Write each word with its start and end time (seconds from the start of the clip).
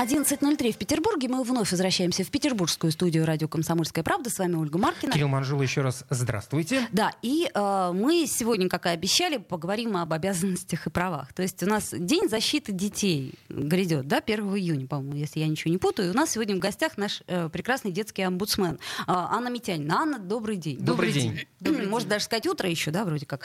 11.03 0.00 0.72
в 0.72 0.78
Петербурге. 0.78 1.28
Мы 1.28 1.44
вновь 1.44 1.70
возвращаемся 1.72 2.24
в 2.24 2.30
петербургскую 2.30 2.90
студию 2.90 3.26
радио 3.26 3.48
«Комсомольская 3.48 4.02
правда». 4.02 4.30
С 4.30 4.38
вами 4.38 4.54
Ольга 4.54 4.78
Маркина. 4.78 5.12
Кирилл 5.12 5.28
Манжула, 5.28 5.60
еще 5.60 5.82
раз 5.82 6.04
здравствуйте. 6.08 6.88
Да, 6.90 7.12
и 7.20 7.50
э, 7.52 7.90
мы 7.92 8.26
сегодня, 8.26 8.70
как 8.70 8.86
и 8.86 8.88
обещали, 8.88 9.36
поговорим 9.36 9.98
об 9.98 10.14
обязанностях 10.14 10.86
и 10.86 10.90
правах. 10.90 11.34
То 11.34 11.42
есть 11.42 11.62
у 11.62 11.66
нас 11.66 11.92
День 11.92 12.30
защиты 12.30 12.72
детей 12.72 13.34
грядет, 13.50 14.08
да, 14.08 14.22
1 14.24 14.40
июня, 14.56 14.86
по-моему, 14.86 15.16
если 15.16 15.40
я 15.40 15.46
ничего 15.46 15.70
не 15.70 15.76
путаю. 15.76 16.08
И 16.08 16.12
у 16.12 16.14
нас 16.14 16.30
сегодня 16.30 16.56
в 16.56 16.60
гостях 16.60 16.96
наш 16.96 17.22
э, 17.26 17.50
прекрасный 17.50 17.92
детский 17.92 18.22
омбудсмен 18.22 18.76
э, 18.76 19.02
Анна 19.06 19.48
Митянина. 19.48 19.96
Анна, 19.96 20.18
добрый 20.18 20.56
день. 20.56 20.78
Добрый, 20.78 21.12
день. 21.12 21.40
Добрый 21.60 21.86
Можно 21.86 22.08
даже 22.08 22.24
сказать 22.24 22.46
утро 22.46 22.70
еще, 22.70 22.90
да, 22.90 23.04
вроде 23.04 23.26
как. 23.26 23.42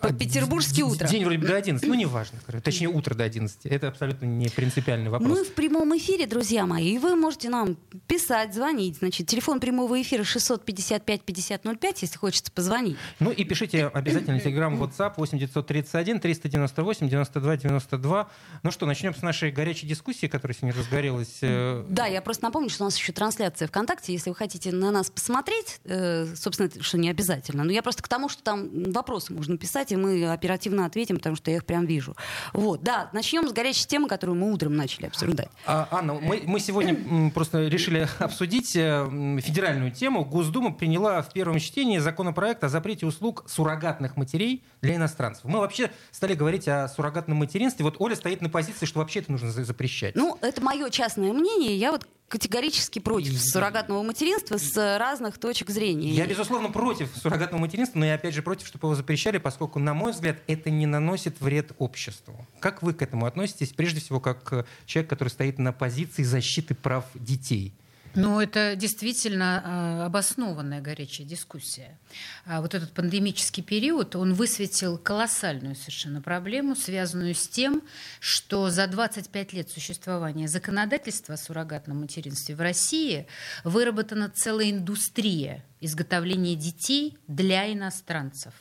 По-петербургски 0.00 0.80
утро. 0.80 1.06
День 1.06 1.24
вроде 1.24 1.36
бы 1.40 1.46
до 1.46 1.56
11, 1.56 1.86
ну 1.86 1.92
неважно. 1.92 2.38
Точнее, 2.64 2.88
утро 2.88 3.14
до 3.14 3.24
11. 3.24 3.66
Это 3.66 3.88
абсолютно 3.88 4.24
не 4.24 4.48
принципиальный 4.48 5.10
вопрос. 5.10 5.30
Мы 5.30 5.44
в 5.44 5.52
прямом 5.52 5.89
эфире, 5.96 6.26
друзья 6.26 6.66
мои, 6.66 6.94
и 6.94 6.98
вы 6.98 7.16
можете 7.16 7.48
нам 7.48 7.76
писать, 8.06 8.54
звонить. 8.54 8.96
Значит, 8.98 9.26
телефон 9.26 9.60
прямого 9.60 10.00
эфира 10.00 10.22
655-5005, 10.22 11.96
если 12.00 12.18
хочется 12.18 12.50
позвонить. 12.52 12.96
Ну 13.18 13.30
и 13.30 13.44
пишите 13.44 13.86
обязательно 13.86 14.40
телеграм, 14.40 14.80
WhatsApp 14.82 15.14
8931 15.16 16.20
398 16.20 17.08
92 17.08 17.56
92. 17.56 18.28
Ну 18.62 18.70
что, 18.70 18.86
начнем 18.86 19.14
с 19.14 19.22
нашей 19.22 19.50
горячей 19.50 19.86
дискуссии, 19.86 20.26
которая 20.26 20.54
сегодня 20.56 20.78
разгорелась. 20.78 21.38
э, 21.42 21.84
Да, 21.88 22.06
я 22.06 22.20
просто 22.22 22.44
напомню, 22.44 22.70
что 22.70 22.84
у 22.84 22.86
нас 22.86 22.96
еще 22.96 23.12
трансляция 23.12 23.68
ВКонтакте. 23.68 24.12
Если 24.12 24.30
вы 24.30 24.36
хотите 24.36 24.72
на 24.72 24.90
нас 24.90 25.10
посмотреть, 25.10 25.80
э, 25.84 26.26
собственно, 26.36 26.66
это 26.66 26.82
что 26.82 26.98
не 26.98 27.10
обязательно. 27.10 27.64
Но 27.64 27.72
я 27.72 27.82
просто 27.82 28.02
к 28.02 28.08
тому, 28.08 28.28
что 28.28 28.42
там 28.42 28.92
вопросы 28.92 29.32
можно 29.32 29.56
писать, 29.56 29.92
и 29.92 29.96
мы 29.96 30.30
оперативно 30.32 30.86
ответим, 30.86 31.16
потому 31.16 31.36
что 31.36 31.50
я 31.50 31.58
их 31.58 31.64
прям 31.64 31.86
вижу. 31.86 32.16
Вот, 32.52 32.82
да, 32.82 33.10
начнем 33.12 33.48
с 33.48 33.52
горячей 33.52 33.86
темы, 33.86 34.08
которую 34.08 34.36
мы 34.38 34.52
утром 34.52 34.74
начали 34.76 35.06
обсуждать. 35.06 35.48
А, 35.66 35.79
Анна, 35.90 36.14
мы, 36.14 36.42
мы 36.46 36.60
сегодня 36.60 37.30
просто 37.30 37.66
решили 37.68 38.08
обсудить 38.18 38.74
э, 38.76 39.38
федеральную 39.40 39.90
тему. 39.92 40.24
Госдума 40.24 40.72
приняла 40.72 41.22
в 41.22 41.32
первом 41.32 41.58
чтении 41.58 41.98
законопроект 41.98 42.62
о 42.64 42.68
запрете 42.68 43.06
услуг 43.06 43.44
суррогатных 43.48 44.16
матерей 44.16 44.62
для 44.82 44.96
иностранцев. 44.96 45.44
Мы 45.44 45.60
вообще 45.60 45.90
стали 46.10 46.34
говорить 46.34 46.68
о 46.68 46.88
суррогатном 46.88 47.38
материнстве. 47.38 47.84
Вот 47.84 47.96
Оля 47.98 48.16
стоит 48.16 48.40
на 48.42 48.48
позиции, 48.48 48.86
что 48.86 48.98
вообще 49.00 49.20
это 49.20 49.32
нужно 49.32 49.50
за- 49.50 49.64
запрещать. 49.64 50.14
Ну, 50.14 50.38
это 50.40 50.60
мое 50.60 50.90
частное 50.90 51.32
мнение. 51.32 51.76
Я 51.76 51.92
вот 51.92 52.06
категорически 52.30 53.00
против 53.00 53.40
суррогатного 53.40 54.04
материнства 54.04 54.56
с 54.56 54.98
разных 54.98 55.36
точек 55.38 55.68
зрения. 55.68 56.10
Я, 56.10 56.26
безусловно, 56.28 56.68
против 56.70 57.10
суррогатного 57.16 57.62
материнства, 57.62 57.98
но 57.98 58.06
я 58.06 58.14
опять 58.14 58.34
же 58.34 58.42
против, 58.42 58.68
чтобы 58.68 58.86
его 58.86 58.94
запрещали, 58.94 59.38
поскольку, 59.38 59.80
на 59.80 59.94
мой 59.94 60.12
взгляд, 60.12 60.36
это 60.46 60.70
не 60.70 60.86
наносит 60.86 61.40
вред 61.40 61.72
обществу. 61.78 62.46
Как 62.60 62.84
вы 62.84 62.94
к 62.94 63.02
этому 63.02 63.26
относитесь, 63.26 63.72
прежде 63.72 64.00
всего, 64.00 64.20
как 64.20 64.52
э, 64.52 64.64
человек, 64.86 65.10
который 65.10 65.30
стоит 65.30 65.58
на 65.58 65.69
позиции 65.72 66.22
защиты 66.22 66.74
прав 66.74 67.04
детей? 67.14 67.74
Ну, 68.14 68.40
это 68.40 68.74
действительно 68.74 69.62
э, 69.64 70.06
обоснованная 70.06 70.80
горячая 70.80 71.26
дискуссия. 71.26 71.96
А 72.44 72.60
вот 72.60 72.74
этот 72.74 72.92
пандемический 72.92 73.62
период, 73.62 74.16
он 74.16 74.34
высветил 74.34 74.98
колоссальную 74.98 75.76
совершенно 75.76 76.20
проблему, 76.20 76.74
связанную 76.74 77.34
с 77.34 77.46
тем, 77.46 77.82
что 78.18 78.68
за 78.68 78.88
25 78.88 79.52
лет 79.52 79.70
существования 79.70 80.48
законодательства 80.48 81.34
о 81.34 81.38
суррогатном 81.38 82.00
материнстве 82.00 82.56
в 82.56 82.60
России 82.60 83.28
выработана 83.62 84.28
целая 84.28 84.70
индустрия 84.70 85.64
изготовления 85.80 86.56
детей 86.56 87.16
для 87.28 87.72
иностранцев. 87.72 88.52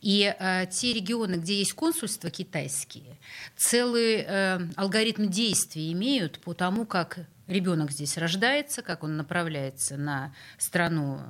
И 0.00 0.34
э, 0.38 0.66
те 0.70 0.92
регионы, 0.92 1.36
где 1.36 1.58
есть 1.58 1.72
консульства 1.72 2.30
китайские, 2.30 3.18
целый 3.56 4.24
э, 4.26 4.58
алгоритм 4.76 5.28
действий 5.28 5.92
имеют 5.92 6.38
по 6.40 6.54
тому, 6.54 6.86
как 6.86 7.26
ребенок 7.46 7.90
здесь 7.90 8.16
рождается, 8.16 8.82
как 8.82 9.02
он 9.02 9.16
направляется 9.16 9.96
на 9.96 10.34
страну, 10.58 11.20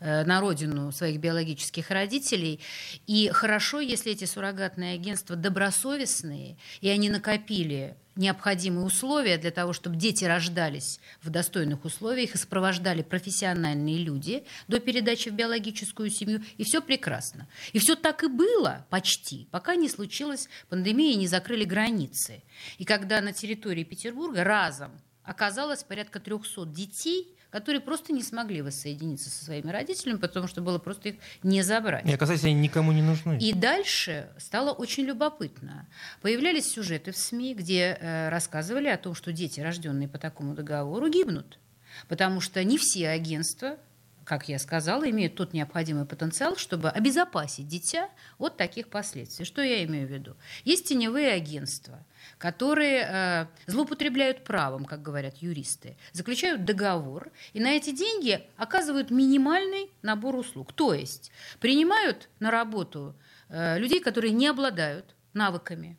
э, 0.00 0.24
на 0.24 0.40
родину 0.40 0.92
своих 0.92 1.20
биологических 1.20 1.90
родителей. 1.90 2.60
И 3.06 3.30
хорошо, 3.32 3.80
если 3.80 4.12
эти 4.12 4.24
суррогатные 4.24 4.94
агентства 4.94 5.36
добросовестные, 5.36 6.56
и 6.80 6.88
они 6.88 7.10
накопили 7.10 7.96
необходимые 8.16 8.86
условия 8.86 9.38
для 9.38 9.50
того, 9.50 9.72
чтобы 9.72 9.96
дети 9.96 10.24
рождались 10.24 11.00
в 11.22 11.30
достойных 11.30 11.84
условиях 11.84 12.34
и 12.34 12.38
сопровождали 12.38 13.02
профессиональные 13.02 13.98
люди 13.98 14.44
до 14.68 14.80
передачи 14.80 15.28
в 15.28 15.34
биологическую 15.34 16.10
семью, 16.10 16.42
и 16.56 16.64
все 16.64 16.80
прекрасно. 16.80 17.48
И 17.72 17.78
все 17.78 17.96
так 17.96 18.22
и 18.22 18.28
было 18.28 18.86
почти, 18.90 19.48
пока 19.50 19.74
не 19.74 19.88
случилась 19.88 20.48
пандемия 20.68 21.12
и 21.12 21.16
не 21.16 21.26
закрыли 21.26 21.64
границы. 21.64 22.42
И 22.78 22.84
когда 22.84 23.20
на 23.20 23.32
территории 23.32 23.84
Петербурга 23.84 24.44
разом 24.44 24.92
оказалось 25.24 25.82
порядка 25.82 26.20
300 26.20 26.66
детей, 26.66 27.33
которые 27.54 27.80
просто 27.80 28.12
не 28.12 28.24
смогли 28.24 28.62
воссоединиться 28.62 29.30
со 29.30 29.44
своими 29.44 29.70
родителями, 29.70 30.16
потому 30.16 30.48
что 30.48 30.60
было 30.60 30.80
просто 30.80 31.10
их 31.10 31.14
не 31.44 31.62
забрать. 31.62 32.04
И 32.04 32.12
оказалось, 32.12 32.42
они 32.42 32.54
никому 32.54 32.90
не 32.90 33.00
нужны. 33.00 33.38
И 33.38 33.52
дальше 33.52 34.28
стало 34.38 34.72
очень 34.72 35.04
любопытно. 35.04 35.86
Появлялись 36.20 36.66
сюжеты 36.66 37.12
в 37.12 37.16
СМИ, 37.16 37.54
где 37.54 37.96
э, 38.00 38.28
рассказывали 38.28 38.88
о 38.88 38.96
том, 38.96 39.14
что 39.14 39.30
дети, 39.30 39.60
рожденные 39.60 40.08
по 40.08 40.18
такому 40.18 40.54
договору, 40.54 41.08
гибнут. 41.08 41.60
Потому 42.08 42.40
что 42.40 42.64
не 42.64 42.76
все 42.76 43.10
агентства, 43.10 43.76
как 44.24 44.48
я 44.48 44.58
сказала, 44.58 45.08
имеют 45.08 45.34
тот 45.34 45.52
необходимый 45.52 46.06
потенциал, 46.06 46.56
чтобы 46.56 46.88
обезопасить 46.88 47.68
дитя 47.68 48.08
от 48.38 48.56
таких 48.56 48.88
последствий. 48.88 49.44
Что 49.44 49.62
я 49.62 49.84
имею 49.84 50.06
в 50.06 50.10
виду? 50.10 50.36
Есть 50.64 50.88
теневые 50.88 51.32
агентства, 51.32 52.04
которые 52.38 53.06
э, 53.08 53.46
злоупотребляют 53.66 54.44
правом, 54.44 54.84
как 54.84 55.02
говорят 55.02 55.36
юристы, 55.36 55.96
заключают 56.12 56.64
договор 56.64 57.30
и 57.52 57.60
на 57.60 57.72
эти 57.72 57.90
деньги 57.90 58.42
оказывают 58.56 59.10
минимальный 59.10 59.90
набор 60.02 60.36
услуг. 60.36 60.72
То 60.72 60.94
есть 60.94 61.30
принимают 61.60 62.28
на 62.40 62.50
работу 62.50 63.14
э, 63.48 63.78
людей, 63.78 64.00
которые 64.00 64.32
не 64.32 64.46
обладают 64.46 65.14
навыками 65.32 65.98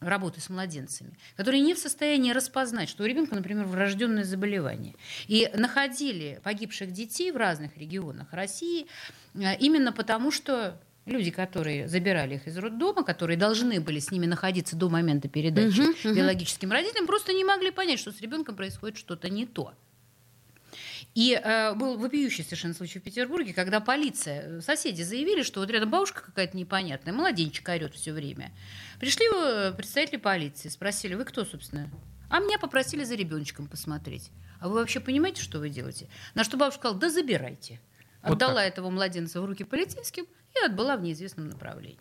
работы 0.00 0.40
с 0.40 0.48
младенцами, 0.50 1.16
которые 1.36 1.60
не 1.60 1.74
в 1.74 1.78
состоянии 1.78 2.32
распознать, 2.32 2.88
что 2.88 3.04
у 3.04 3.06
ребенка, 3.06 3.34
например, 3.34 3.64
врожденное 3.64 4.24
заболевание. 4.24 4.94
И 5.26 5.50
находили 5.54 6.40
погибших 6.42 6.92
детей 6.92 7.32
в 7.32 7.36
разных 7.36 7.76
регионах 7.76 8.32
России 8.32 8.86
э, 9.34 9.56
именно 9.58 9.92
потому, 9.92 10.30
что 10.30 10.80
люди, 11.06 11.30
которые 11.30 11.88
забирали 11.88 12.34
их 12.34 12.46
из 12.46 12.58
роддома, 12.58 13.04
которые 13.04 13.36
должны 13.36 13.80
были 13.80 14.00
с 14.00 14.10
ними 14.10 14.26
находиться 14.26 14.76
до 14.76 14.88
момента 14.88 15.28
передачи 15.28 15.80
мгм. 15.80 16.14
биологическим 16.14 16.70
родителям, 16.70 17.06
просто 17.06 17.32
не 17.32 17.44
могли 17.44 17.70
понять, 17.70 17.98
что 17.98 18.12
с 18.12 18.20
ребенком 18.20 18.56
происходит 18.56 18.98
что-то 18.98 19.30
не 19.30 19.46
то. 19.46 19.72
И 21.16 21.32
э, 21.32 21.72
был 21.72 21.96
вопиющий 21.96 22.44
совершенно 22.44 22.74
случай 22.74 22.98
в 22.98 23.02
Петербурге, 23.02 23.54
когда 23.54 23.80
полиция, 23.80 24.58
э, 24.58 24.60
соседи 24.60 25.00
заявили, 25.00 25.42
что 25.42 25.60
вот 25.60 25.70
рядом 25.70 25.90
бабушка 25.90 26.20
какая-то 26.20 26.54
непонятная, 26.54 27.14
младенчик 27.14 27.66
орет 27.70 27.94
все 27.94 28.12
время. 28.12 28.52
Пришли 29.00 29.24
э, 29.34 29.72
представители 29.74 30.18
полиции, 30.18 30.68
спросили, 30.68 31.14
вы 31.14 31.24
кто, 31.24 31.46
собственно? 31.46 31.88
А 32.28 32.38
меня 32.40 32.58
попросили 32.58 33.02
за 33.02 33.14
ребеночком 33.14 33.66
посмотреть. 33.66 34.30
А 34.60 34.68
вы 34.68 34.74
вообще 34.74 35.00
понимаете, 35.00 35.40
что 35.40 35.58
вы 35.58 35.70
делаете? 35.70 36.06
На 36.34 36.44
что 36.44 36.58
бабушка 36.58 36.80
сказала, 36.80 37.00
да 37.00 37.08
забирайте. 37.08 37.80
Вот 38.22 38.34
Отдала 38.34 38.56
так. 38.56 38.74
этого 38.74 38.90
младенца 38.90 39.40
в 39.40 39.46
руки 39.46 39.64
полицейским 39.64 40.26
и 40.54 40.66
отбыла 40.66 40.98
в 40.98 41.02
неизвестном 41.02 41.48
направлении. 41.48 41.98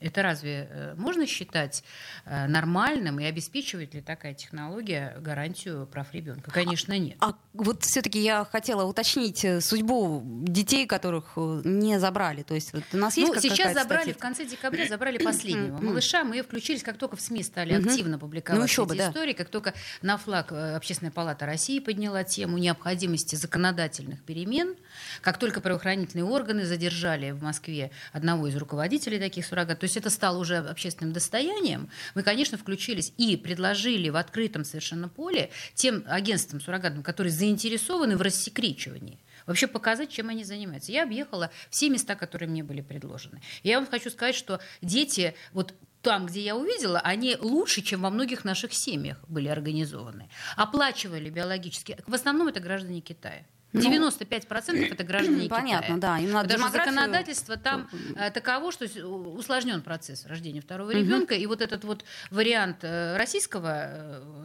Это 0.00 0.22
разве 0.22 0.68
э, 0.70 0.94
можно 0.96 1.26
считать 1.26 1.82
э, 2.24 2.46
нормальным 2.46 3.18
и 3.18 3.24
обеспечивает 3.24 3.94
ли 3.94 4.00
такая 4.00 4.32
технология 4.32 5.16
гарантию 5.18 5.86
прав 5.86 6.12
ребенка? 6.14 6.52
Конечно, 6.52 6.96
нет. 6.96 7.16
А 7.20 7.34
вот 7.52 7.82
все-таки 7.82 8.20
я 8.20 8.44
хотела 8.44 8.84
уточнить 8.84 9.44
э, 9.44 9.60
судьбу 9.60 10.22
детей, 10.24 10.86
которых 10.86 11.32
не 11.36 11.98
забрали. 11.98 12.44
То 12.44 12.54
есть 12.54 12.72
вот 12.72 12.84
у 12.92 12.96
нас 12.96 13.16
есть 13.16 13.34
Ну, 13.34 13.40
сейчас 13.40 13.74
забрали, 13.74 14.12
в 14.12 14.14
статистика? 14.14 14.20
конце 14.20 14.44
декабря 14.44 14.86
забрали 14.88 15.18
последнего 15.18 15.78
малыша. 15.82 16.22
Мы 16.22 16.42
включились, 16.42 16.84
как 16.84 16.96
только 16.96 17.16
в 17.16 17.20
СМИ 17.20 17.42
стали 17.42 17.74
активно 17.74 18.18
публиковать 18.18 18.58
Ну, 18.58 18.64
еще 18.64 18.84
бы, 18.84 18.94
эти 18.94 19.02
да. 19.02 19.08
истории, 19.10 19.32
как 19.32 19.48
только 19.48 19.74
на 20.02 20.16
флаг 20.16 20.52
Общественная 20.52 21.10
палата 21.10 21.44
России 21.44 21.80
подняла 21.80 22.22
тему 22.22 22.58
необходимости 22.58 23.34
законодательных 23.34 24.22
перемен, 24.22 24.76
как 25.22 25.38
только 25.38 25.60
правоохранительные 25.60 26.24
органы 26.24 26.64
задержали 26.64 27.32
в 27.32 27.42
Москве 27.42 27.90
одного 28.12 28.46
из 28.46 28.56
руководителей 28.56 29.18
таких 29.18 29.44
суррогат, 29.44 29.80
то 29.80 29.87
есть 29.88 29.96
это 29.96 30.10
стало 30.10 30.38
уже 30.38 30.58
общественным 30.58 31.12
достоянием, 31.12 31.90
мы, 32.14 32.22
конечно, 32.22 32.56
включились 32.56 33.12
и 33.16 33.36
предложили 33.36 34.08
в 34.08 34.16
открытом 34.16 34.64
совершенно 34.64 35.08
поле 35.08 35.50
тем 35.74 36.04
агентствам 36.06 36.60
суррогатным, 36.60 37.02
которые 37.02 37.32
заинтересованы 37.32 38.16
в 38.16 38.22
рассекречивании, 38.22 39.18
вообще 39.46 39.66
показать, 39.66 40.10
чем 40.10 40.28
они 40.28 40.44
занимаются. 40.44 40.92
Я 40.92 41.02
объехала 41.02 41.50
все 41.70 41.90
места, 41.90 42.14
которые 42.14 42.48
мне 42.48 42.62
были 42.62 42.80
предложены. 42.80 43.42
Я 43.62 43.78
вам 43.78 43.88
хочу 43.88 44.10
сказать, 44.10 44.34
что 44.34 44.60
дети, 44.82 45.34
вот 45.52 45.74
там, 46.02 46.26
где 46.26 46.40
я 46.40 46.56
увидела, 46.56 47.00
они 47.00 47.36
лучше, 47.40 47.82
чем 47.82 48.02
во 48.02 48.10
многих 48.10 48.44
наших 48.44 48.72
семьях 48.72 49.18
были 49.28 49.48
организованы. 49.48 50.28
Оплачивали 50.56 51.28
биологически. 51.28 51.98
В 52.06 52.14
основном 52.14 52.48
это 52.48 52.60
граждане 52.60 53.00
Китая. 53.00 53.44
95% 53.72 54.92
это 54.92 55.04
граждане 55.04 55.42
Ну, 55.44 55.48
Понятно, 55.48 55.96
Китая. 55.96 55.98
да. 56.00 56.18
Им 56.18 56.30
надо 56.32 56.48
Потому 56.48 56.64
демографию- 56.70 56.94
законодательство 56.94 57.56
там 57.56 57.88
э, 58.16 58.30
таково, 58.30 58.72
что 58.72 58.84
усложнен 58.86 59.82
процесс 59.82 60.24
рождения 60.26 60.60
второго 60.60 60.90
ребенка, 60.90 61.34
и 61.34 61.44
вот 61.46 61.60
этот 61.60 61.84
вот 61.84 62.04
вариант 62.30 62.78
э, 62.82 63.16
российского, 63.16 63.68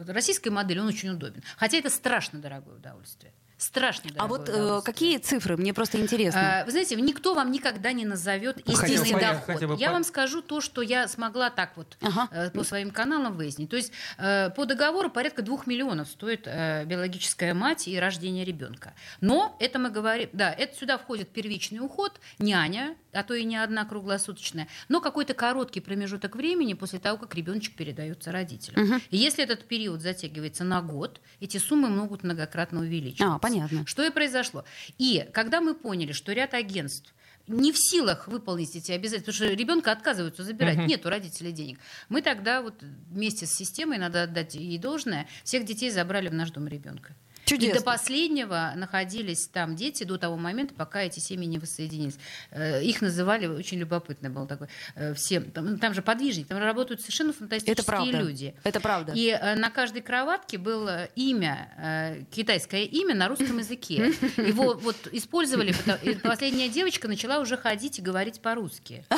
э, 0.02 0.04
российской 0.12 0.48
модели, 0.50 0.78
он 0.78 0.86
очень 0.88 1.08
удобен. 1.10 1.42
Хотя 1.56 1.78
это 1.78 1.90
страшно 1.90 2.38
дорогое 2.40 2.76
удовольствие. 2.76 3.32
Страшно 3.56 4.10
А 4.16 4.26
вот 4.26 4.48
э, 4.48 4.80
какие 4.84 5.18
цифры? 5.18 5.56
Мне 5.56 5.72
просто 5.72 6.00
интересно. 6.00 6.62
А, 6.62 6.64
Вы 6.64 6.72
знаете, 6.72 6.96
никто 6.96 7.34
вам 7.34 7.52
никогда 7.52 7.92
не 7.92 8.04
назовет 8.04 8.56
хотя 8.66 8.86
истинный 8.86 9.12
понять, 9.12 9.32
доход. 9.36 9.54
хотя 9.54 9.68
бы 9.68 9.76
Я 9.78 9.86
по- 9.88 9.92
вам 9.94 10.04
скажу 10.04 10.42
то, 10.42 10.60
что 10.60 10.82
я 10.82 11.06
смогла 11.08 11.50
так 11.50 11.76
вот 11.76 11.96
Ага. 12.02 12.28
э, 12.32 12.50
по 12.50 12.64
своим 12.64 12.90
каналам 12.90 13.36
выяснить. 13.36 13.70
То 13.70 13.76
есть 13.76 13.92
э, 14.18 14.50
по 14.50 14.64
договору 14.66 15.08
порядка 15.08 15.42
двух 15.42 15.66
миллионов 15.68 16.08
стоит 16.08 16.42
э, 16.46 16.84
биологическая 16.84 17.54
мать 17.54 17.86
и 17.86 17.98
рождение 17.98 18.44
ребенка. 18.44 18.92
Но 19.20 19.56
это 19.60 19.78
мы 19.78 19.90
говорим, 19.90 20.28
да, 20.32 20.52
это 20.52 20.76
сюда 20.76 20.98
входит 20.98 21.28
первичный 21.30 21.78
уход, 21.78 22.20
няня, 22.40 22.96
а 23.12 23.22
то 23.22 23.34
и 23.34 23.44
не 23.44 23.56
одна 23.56 23.84
круглосуточная, 23.84 24.66
но 24.88 25.00
какой-то 25.00 25.34
короткий 25.34 25.80
промежуток 25.80 26.34
времени 26.34 26.74
после 26.74 26.98
того, 26.98 27.18
как 27.18 27.34
ребеночек 27.36 27.76
передается 27.76 28.32
родителям. 28.32 29.00
И 29.10 29.16
если 29.16 29.44
этот 29.44 29.64
период 29.68 30.00
затягивается 30.02 30.64
на 30.64 30.82
год, 30.82 31.20
эти 31.40 31.58
суммы 31.58 31.88
могут 31.88 32.24
многократно 32.24 32.80
увеличиваться. 32.80 33.36
А, 33.36 33.38
понятно. 33.50 33.86
Что 33.86 34.04
и 34.04 34.10
произошло. 34.10 34.64
И 34.98 35.28
когда 35.32 35.60
мы 35.60 35.74
поняли, 35.74 36.12
что 36.12 36.32
ряд 36.32 36.54
агентств 36.54 37.14
не 37.46 37.72
в 37.72 37.76
силах 37.78 38.26
выполнить 38.26 38.74
эти 38.74 38.90
обязательства, 38.92 39.32
потому 39.32 39.50
что 39.50 39.56
ребенка 39.60 39.92
отказываются 39.92 40.42
забирать, 40.42 40.78
Мгм. 40.78 40.86
нет 40.86 41.04
у 41.04 41.10
родителей 41.10 41.52
денег. 41.52 41.78
Мы 42.08 42.22
тогда 42.22 42.62
вот 42.62 42.82
вместе 43.10 43.44
с 43.46 43.52
системой, 43.54 43.98
надо 43.98 44.22
отдать 44.22 44.54
ей 44.54 44.78
должное, 44.78 45.28
всех 45.44 45.64
детей 45.66 45.90
забрали 45.90 46.28
в 46.28 46.34
наш 46.34 46.50
дом 46.52 46.66
ребенка. 46.68 47.14
И 47.44 47.48
Чудесно. 47.48 47.80
до 47.80 47.84
последнего 47.84 48.72
находились 48.76 49.46
там 49.48 49.76
дети 49.76 50.04
до 50.04 50.16
того 50.16 50.36
момента, 50.36 50.74
пока 50.74 51.02
эти 51.02 51.20
семьи 51.20 51.46
не 51.46 51.58
воссоединились. 51.58 52.16
Э, 52.50 52.82
Их 52.82 53.02
называли, 53.02 53.46
очень 53.46 53.78
любопытно 53.78 54.30
было 54.30 54.46
такое, 54.46 54.68
э, 54.94 55.12
все, 55.14 55.40
там, 55.40 55.78
там 55.78 55.92
же 55.94 56.00
подвижники, 56.02 56.46
там 56.48 56.58
работают 56.58 57.00
совершенно 57.00 57.32
фантастические 57.32 57.74
Это 57.74 57.84
правда. 57.84 58.18
люди. 58.18 58.54
Это 58.64 58.80
правда. 58.80 59.12
И 59.14 59.28
э, 59.28 59.54
на 59.56 59.70
каждой 59.70 60.02
кроватке 60.02 60.58
было 60.58 61.04
имя, 61.16 62.24
китайское 62.30 62.84
имя 62.84 63.14
на 63.14 63.28
русском 63.28 63.58
языке. 63.58 64.14
Его 64.36 64.74
вот 64.74 64.96
использовали, 65.12 65.74
и 66.02 66.14
последняя 66.14 66.68
девочка 66.68 67.08
начала 67.08 67.38
уже 67.40 67.56
ходить 67.56 67.98
и 67.98 68.02
говорить 68.02 68.40
по-русски. 68.40 69.04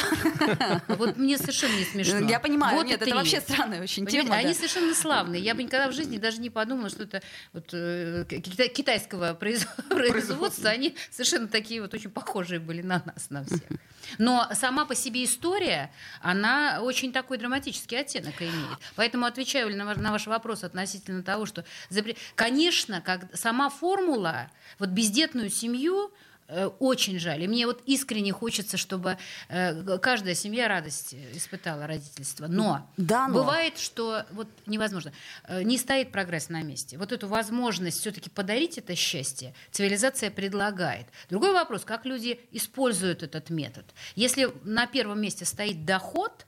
Вот 0.89 1.17
мне 1.17 1.39
совершенно 1.39 1.77
не 1.77 1.85
смешно. 1.85 2.19
Я 2.29 2.41
понимаю, 2.41 2.77
Вот 2.77 2.87
и 2.87 2.89
нет, 2.91 3.03
это 3.03 3.15
вообще 3.15 3.41
странная 3.41 3.83
очень 3.83 4.07
тема. 4.07 4.35
Они 4.37 4.55
совершенно 4.55 4.95
славные. 4.95 5.43
Я 5.43 5.55
бы 5.55 5.63
никогда 5.63 5.89
в 5.89 5.93
жизни 5.95 6.19
даже 6.19 6.41
не 6.41 6.51
подумала, 6.51 6.89
что 6.89 7.05
это 7.05 7.23
вот, 7.53 7.71
китайского 8.25 9.35
произ- 9.35 9.67
производства. 9.89 10.71
Они 10.71 10.97
совершенно 11.11 11.49
такие 11.49 11.81
вот 11.81 11.95
очень 11.95 12.11
похожие 12.11 12.61
были 12.61 12.83
на 12.83 13.03
нас, 13.05 13.31
на 13.31 13.45
всех. 13.45 13.63
Но 14.19 14.49
сама 14.53 14.85
по 14.85 14.95
себе 14.95 15.25
история, 15.25 15.93
она 16.21 16.81
очень 16.83 17.13
такой 17.13 17.39
драматический 17.39 17.99
оттенок 17.99 18.41
имеет. 18.41 18.79
Поэтому 18.95 19.27
отвечаю 19.27 19.77
на 19.77 20.13
ваш, 20.13 20.27
вопрос 20.27 20.65
относительно 20.65 21.23
того, 21.23 21.47
что... 21.47 21.65
Конечно, 22.35 23.01
как 23.01 23.25
сама 23.35 23.69
формула, 23.69 24.51
вот 24.79 24.91
бездетную 24.91 25.51
семью 25.51 26.13
очень 26.79 27.19
жаль. 27.19 27.43
И 27.43 27.49
мне 27.49 27.67
вот 27.67 27.83
искренне 27.87 28.33
хочется, 28.33 28.77
чтобы 28.77 29.19
э, 29.49 29.99
каждая 29.99 30.35
семья 30.35 30.69
радость 30.69 31.15
испытала 31.35 31.87
родительство. 31.87 32.47
Но 32.47 32.89
Да, 32.97 33.29
но. 33.29 33.35
бывает, 33.35 33.79
что 33.79 34.25
вот 34.31 34.49
невозможно. 34.67 35.13
Э, 35.49 35.63
Не 35.63 35.79
стоит 35.79 36.13
прогресс 36.13 36.49
на 36.49 36.63
месте. 36.63 36.99
Вот 36.99 37.13
эту 37.13 37.29
возможность 37.29 38.01
все-таки 38.01 38.31
подарить 38.31 38.79
это 38.79 38.95
счастье 38.95 39.55
цивилизация 39.71 40.31
предлагает. 40.31 41.07
Другой 41.29 41.53
вопрос, 41.53 41.85
как 41.85 42.05
люди 42.07 42.41
используют 42.53 43.23
этот 43.23 43.51
метод. 43.51 43.85
Если 44.15 44.53
на 44.65 44.87
первом 44.87 45.21
месте 45.21 45.45
стоит 45.45 45.85
доход, 45.85 46.47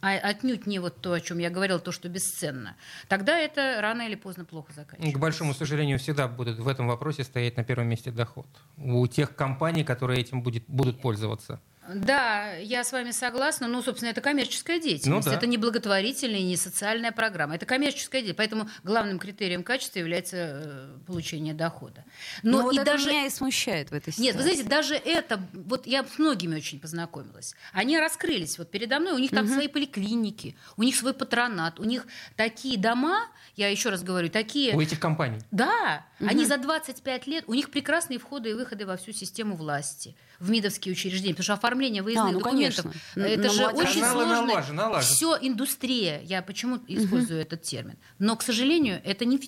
а 0.00 0.12
отнюдь 0.12 0.66
не 0.66 0.78
вот 0.78 1.00
то, 1.00 1.12
о 1.12 1.20
чем 1.20 1.38
я 1.38 1.50
говорила, 1.50 1.78
то, 1.78 1.92
что 1.92 2.08
бесценно, 2.08 2.76
тогда 3.08 3.38
это 3.38 3.78
рано 3.80 4.02
или 4.02 4.14
поздно 4.14 4.44
плохо 4.44 4.72
заканчивается. 4.72 5.18
К 5.18 5.20
большому 5.20 5.54
сожалению, 5.54 5.98
всегда 5.98 6.28
будет 6.28 6.58
в 6.58 6.68
этом 6.68 6.86
вопросе 6.86 7.24
стоять 7.24 7.56
на 7.56 7.64
первом 7.64 7.88
месте 7.88 8.10
доход. 8.10 8.46
У 8.76 9.06
тех 9.06 9.34
компаний, 9.34 9.84
которые 9.84 10.20
этим 10.20 10.42
будет, 10.42 10.64
будут 10.68 11.00
пользоваться. 11.00 11.60
Да, 11.94 12.52
я 12.54 12.84
с 12.84 12.92
вами 12.92 13.10
согласна. 13.10 13.68
Ну, 13.68 13.82
собственно, 13.82 14.10
это 14.10 14.20
коммерческая 14.20 14.78
деятельность. 14.78 15.26
Ну 15.26 15.30
да. 15.30 15.36
Это 15.36 15.46
не 15.46 15.56
благотворительная, 15.56 16.40
не 16.40 16.56
социальная 16.56 17.12
программа. 17.12 17.54
Это 17.54 17.66
коммерческая 17.66 18.22
деятельность. 18.22 18.36
Поэтому 18.36 18.68
главным 18.84 19.18
критерием 19.18 19.62
качества 19.62 19.98
является 19.98 20.36
э, 20.36 20.98
получение 21.06 21.54
дохода. 21.54 22.04
Но 22.42 22.58
Но 22.58 22.62
вот 22.64 22.74
и 22.74 22.76
это 22.76 22.84
даже 22.84 23.08
меня 23.10 23.26
и 23.26 23.30
смущает 23.30 23.90
в 23.90 23.94
этой 23.94 24.12
ситуации. 24.12 24.22
нет, 24.22 24.36
вы 24.36 24.42
знаете, 24.42 24.64
даже 24.64 24.94
это, 24.94 25.40
вот 25.52 25.86
я 25.86 26.04
с 26.04 26.18
многими 26.18 26.56
очень 26.56 26.78
познакомилась. 26.78 27.54
Они 27.72 27.98
раскрылись 27.98 28.58
вот 28.58 28.70
передо 28.70 28.98
мной, 29.00 29.12
у 29.12 29.18
них 29.18 29.30
там 29.30 29.46
свои 29.48 29.68
поликлиники, 29.68 30.56
у 30.76 30.82
них 30.82 30.94
свой 30.96 31.14
патронат, 31.14 31.80
у 31.80 31.84
них 31.84 32.06
такие 32.36 32.78
дома, 32.78 33.28
я 33.56 33.68
еще 33.68 33.88
раз 33.88 34.02
говорю, 34.02 34.28
такие... 34.28 34.74
У 34.74 34.80
этих 34.80 35.00
компаний. 35.00 35.38
Да, 35.50 36.04
они 36.20 36.44
за 36.44 36.58
25 36.58 37.26
лет, 37.26 37.44
у 37.46 37.54
них 37.54 37.70
прекрасные 37.70 38.18
входы 38.18 38.50
и 38.50 38.52
выходы 38.52 38.86
во 38.86 38.96
всю 38.96 39.12
систему 39.12 39.56
власти, 39.56 40.14
в 40.38 40.50
МИДовские 40.50 40.92
учреждения, 40.92 41.34
потому 41.34 41.44
что 41.44 41.52
оформление 41.54 41.77
выездных 42.02 42.28
А, 42.28 42.32
ну, 42.32 42.38
документов, 42.38 42.84
конечно. 42.84 43.20
это 43.20 43.42
На 43.42 43.48
же 43.50 43.66
очень 43.66 44.04
сложно. 44.04 45.00
Все 45.00 45.38
индустрия, 45.40 46.20
я 46.22 46.42
почему 46.42 46.78
использую 46.86 47.40
этот 47.40 47.62
термин. 47.62 47.98
Но, 48.18 48.36
к 48.36 48.42
сожалению, 48.42 49.00
это 49.04 49.24
не 49.24 49.38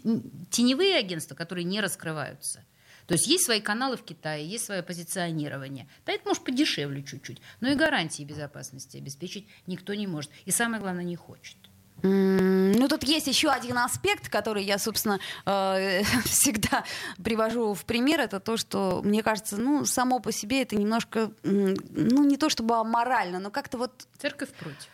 теневые 0.50 0.96
агентства, 0.96 1.34
которые 1.34 1.64
не 1.64 1.80
раскрываются. 1.80 2.64
То 3.06 3.14
есть 3.14 3.26
есть 3.26 3.44
свои 3.44 3.60
каналы 3.60 3.96
в 3.96 4.04
Китае, 4.04 4.46
есть 4.46 4.66
свое 4.66 4.84
позиционирование. 4.84 5.88
Да, 6.06 6.12
это 6.12 6.28
может 6.28 6.44
подешевле 6.44 7.02
чуть-чуть, 7.02 7.40
но 7.60 7.68
и 7.68 7.74
гарантии 7.74 8.22
безопасности 8.22 8.98
обеспечить 8.98 9.48
никто 9.66 9.94
не 9.94 10.06
может. 10.06 10.30
И 10.44 10.52
самое 10.52 10.80
главное, 10.80 11.02
не 11.02 11.16
хочет. 11.16 11.56
Ну, 12.02 12.88
тут 12.88 13.04
есть 13.04 13.26
еще 13.26 13.50
один 13.50 13.78
аспект, 13.78 14.28
который 14.28 14.64
я, 14.64 14.78
собственно, 14.78 15.18
э, 15.46 16.02
всегда 16.24 16.84
привожу 17.22 17.74
в 17.74 17.84
пример. 17.84 18.20
Это 18.20 18.40
то, 18.40 18.56
что, 18.56 19.00
мне 19.04 19.22
кажется, 19.22 19.56
ну, 19.56 19.84
само 19.84 20.20
по 20.20 20.32
себе 20.32 20.62
это 20.62 20.76
немножко, 20.76 21.30
ну, 21.42 22.24
не 22.24 22.36
то 22.36 22.48
чтобы 22.48 22.76
аморально, 22.76 23.38
но 23.38 23.50
как-то 23.50 23.78
вот 23.78 23.92
Церковь 24.18 24.50
против. 24.50 24.88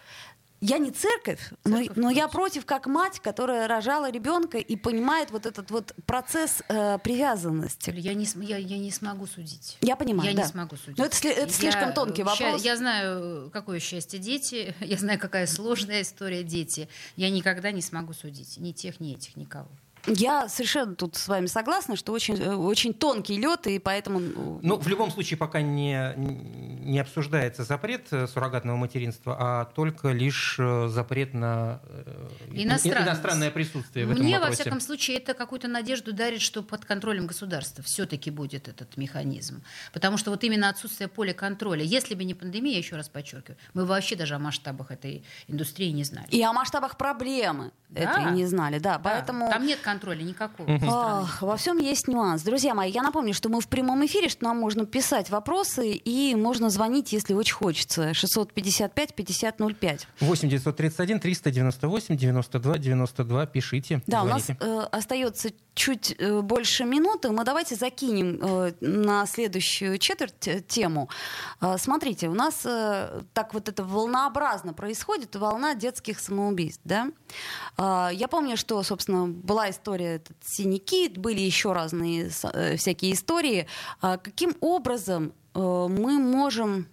Я 0.61 0.79
не 0.79 0.91
церковь, 0.91 1.41
но, 1.65 1.79
Церковь 1.79 1.97
но 1.97 2.11
я 2.11 2.29
против. 2.29 2.65
как 2.65 2.87
мать, 2.87 3.21
которая 3.21 3.69
рожала 3.69 4.11
ребенка 4.11 4.59
и 4.59 4.77
понимает 4.77 5.31
вот 5.31 5.47
этот 5.47 5.71
вот 5.71 5.93
процесс 6.07 6.63
э, 6.69 6.99
привязанности. 6.99 7.93
Я 7.97 8.15
не, 8.15 8.27
я, 8.45 8.57
я 8.57 8.79
не 8.79 8.91
смогу 8.91 9.27
судить. 9.27 9.77
Я 9.81 9.97
понимаю, 9.97 10.31
Я 10.31 10.37
да. 10.37 10.43
не 10.43 10.49
смогу 10.49 10.77
судить. 10.77 10.99
Но 10.99 11.05
это 11.05 11.29
это 11.29 11.53
слишком 11.53 11.93
тонкий 11.93 12.23
ща- 12.23 12.31
вопрос. 12.31 12.63
Я 12.63 12.77
знаю, 12.77 13.51
какое 13.53 13.81
счастье 13.81 14.19
дети, 14.19 14.75
я 14.81 14.97
знаю, 14.97 15.19
какая 15.19 15.47
сложная 15.47 16.03
история 16.03 16.43
дети. 16.43 16.89
Я 17.17 17.31
никогда 17.31 17.71
не 17.73 17.83
смогу 17.83 18.13
судить 18.13 18.57
ни 18.59 18.73
тех, 18.73 19.01
ни 19.01 19.15
этих, 19.15 19.37
никого. 19.37 19.69
Я 20.07 20.49
совершенно 20.49 20.95
тут 20.95 21.17
с 21.17 21.29
вами 21.29 21.47
согласна, 21.47 21.97
что 21.97 22.13
очень, 22.13 22.37
э, 22.37 22.55
очень 22.55 22.95
тонкий 22.95 23.37
лед, 23.39 23.67
и 23.67 23.79
поэтому... 23.79 24.21
ну, 24.21 24.61
Ну, 24.63 24.77
в 24.77 24.87
любом 24.89 25.11
случае, 25.11 25.37
пока 25.37 25.61
не, 25.63 26.15
не 26.17 26.99
обсуждается 27.01 27.65
запрет 27.65 28.07
э, 28.13 28.27
суррогатного 28.27 28.77
материнства, 28.77 29.37
а 29.39 29.65
только 29.65 30.09
лишь 30.13 30.57
э, 30.59 30.89
запрет 30.89 31.35
на 31.35 31.81
иностранное 32.53 33.51
присутствие 33.51 34.07
в 34.07 34.13
этом 34.13 34.23
Мне, 34.25 34.35
во 34.35 34.41
вопросе. 34.41 34.63
всяком 34.63 34.81
случае, 34.81 35.19
это 35.19 35.35
какую-то 35.35 35.69
надежду 35.69 36.13
дарит, 36.13 36.41
что 36.41 36.63
под 36.63 36.85
контролем 36.85 37.27
государства 37.27 37.83
все-таки 37.83 38.31
будет 38.31 38.69
этот 38.69 38.97
механизм. 38.97 39.63
Потому 39.93 40.17
что 40.19 40.31
вот 40.31 40.45
именно 40.45 40.69
отсутствие 40.69 41.09
поля 41.09 41.35
контроля. 41.35 41.83
Если 41.83 42.15
бы 42.15 42.25
не 42.25 42.35
пандемия, 42.35 42.79
еще 42.79 42.97
раз 42.97 43.09
подчеркиваю, 43.09 43.59
мы 43.75 43.85
вообще 43.85 44.17
даже 44.17 44.35
о 44.35 44.39
масштабах 44.39 44.91
этой 44.91 45.25
индустрии 45.49 45.91
не 45.91 46.05
знали. 46.05 46.29
И 46.31 46.43
о 46.43 46.53
масштабах 46.53 46.97
проблемы 46.97 47.73
Да. 47.89 48.01
этой 48.01 48.33
не 48.33 48.47
знали, 48.47 48.79
да, 48.79 48.95
Да, 48.95 48.99
поэтому... 48.99 49.51
Там 49.51 49.67
нет 49.67 49.81
контроля 49.81 49.96
никакого. 50.23 50.67
со 50.69 50.77
стороны. 50.79 51.23
Ах, 51.25 51.43
во 51.43 51.57
всем 51.57 51.79
есть 51.79 52.09
нюанс. 52.09 52.43
Друзья 52.43 52.75
мои, 52.75 52.91
я 52.91 53.03
напомню, 53.03 53.35
что 53.35 53.49
мы 53.49 53.61
в 53.61 53.69
прямом 53.69 54.05
эфире, 54.07 54.29
что 54.29 54.45
нам 54.45 54.59
можно 54.59 54.87
писать 54.87 55.31
вопросы 55.31 55.93
и 55.93 56.35
можно 56.35 56.71
звонить, 56.71 57.13
если 57.13 57.35
очень 57.35 57.55
хочется. 57.55 58.11
655-5005. 58.11 60.07
8 60.21 60.49
931 60.49 61.21
398 61.21 62.17
92 62.17 62.79
92. 62.79 63.47
Пишите, 63.47 64.03
Да, 64.07 64.23
у 64.23 64.27
нас 64.27 64.45
звоните. 64.47 64.65
э, 64.67 64.81
остается 64.93 65.51
чуть 65.75 66.15
э, 66.19 66.41
больше 66.41 66.85
минуты. 66.85 67.31
Мы 67.31 67.45
давайте 67.45 67.75
закинем 67.75 68.39
э, 68.43 68.73
на 68.81 69.27
следующую 69.27 69.99
четверть 69.99 70.49
э, 70.49 70.61
тему. 70.63 71.09
Э, 71.61 71.77
смотрите, 71.79 72.29
у 72.29 72.35
нас 72.35 72.63
э, 72.65 73.21
так 73.35 73.53
вот 73.55 73.69
это 73.69 73.85
волнообразно 73.85 74.73
происходит, 74.73 75.37
волна 75.37 75.75
детских 75.75 76.19
самоубийств. 76.19 76.81
Да? 76.85 77.09
Э, 77.77 78.09
я 78.13 78.29
помню, 78.29 78.57
что, 78.57 78.83
собственно, 78.83 79.27
была 79.27 79.69
история 79.71 79.86
этот, 79.95 80.37
синяки, 80.45 81.09
были 81.09 81.41
еще 81.41 81.73
разные 81.73 82.31
э, 82.53 82.77
всякие 82.77 83.13
истории. 83.13 83.67
А 84.01 84.17
каким 84.17 84.57
образом 84.61 85.33
э, 85.55 85.59
мы 85.59 86.19
можем 86.19 86.89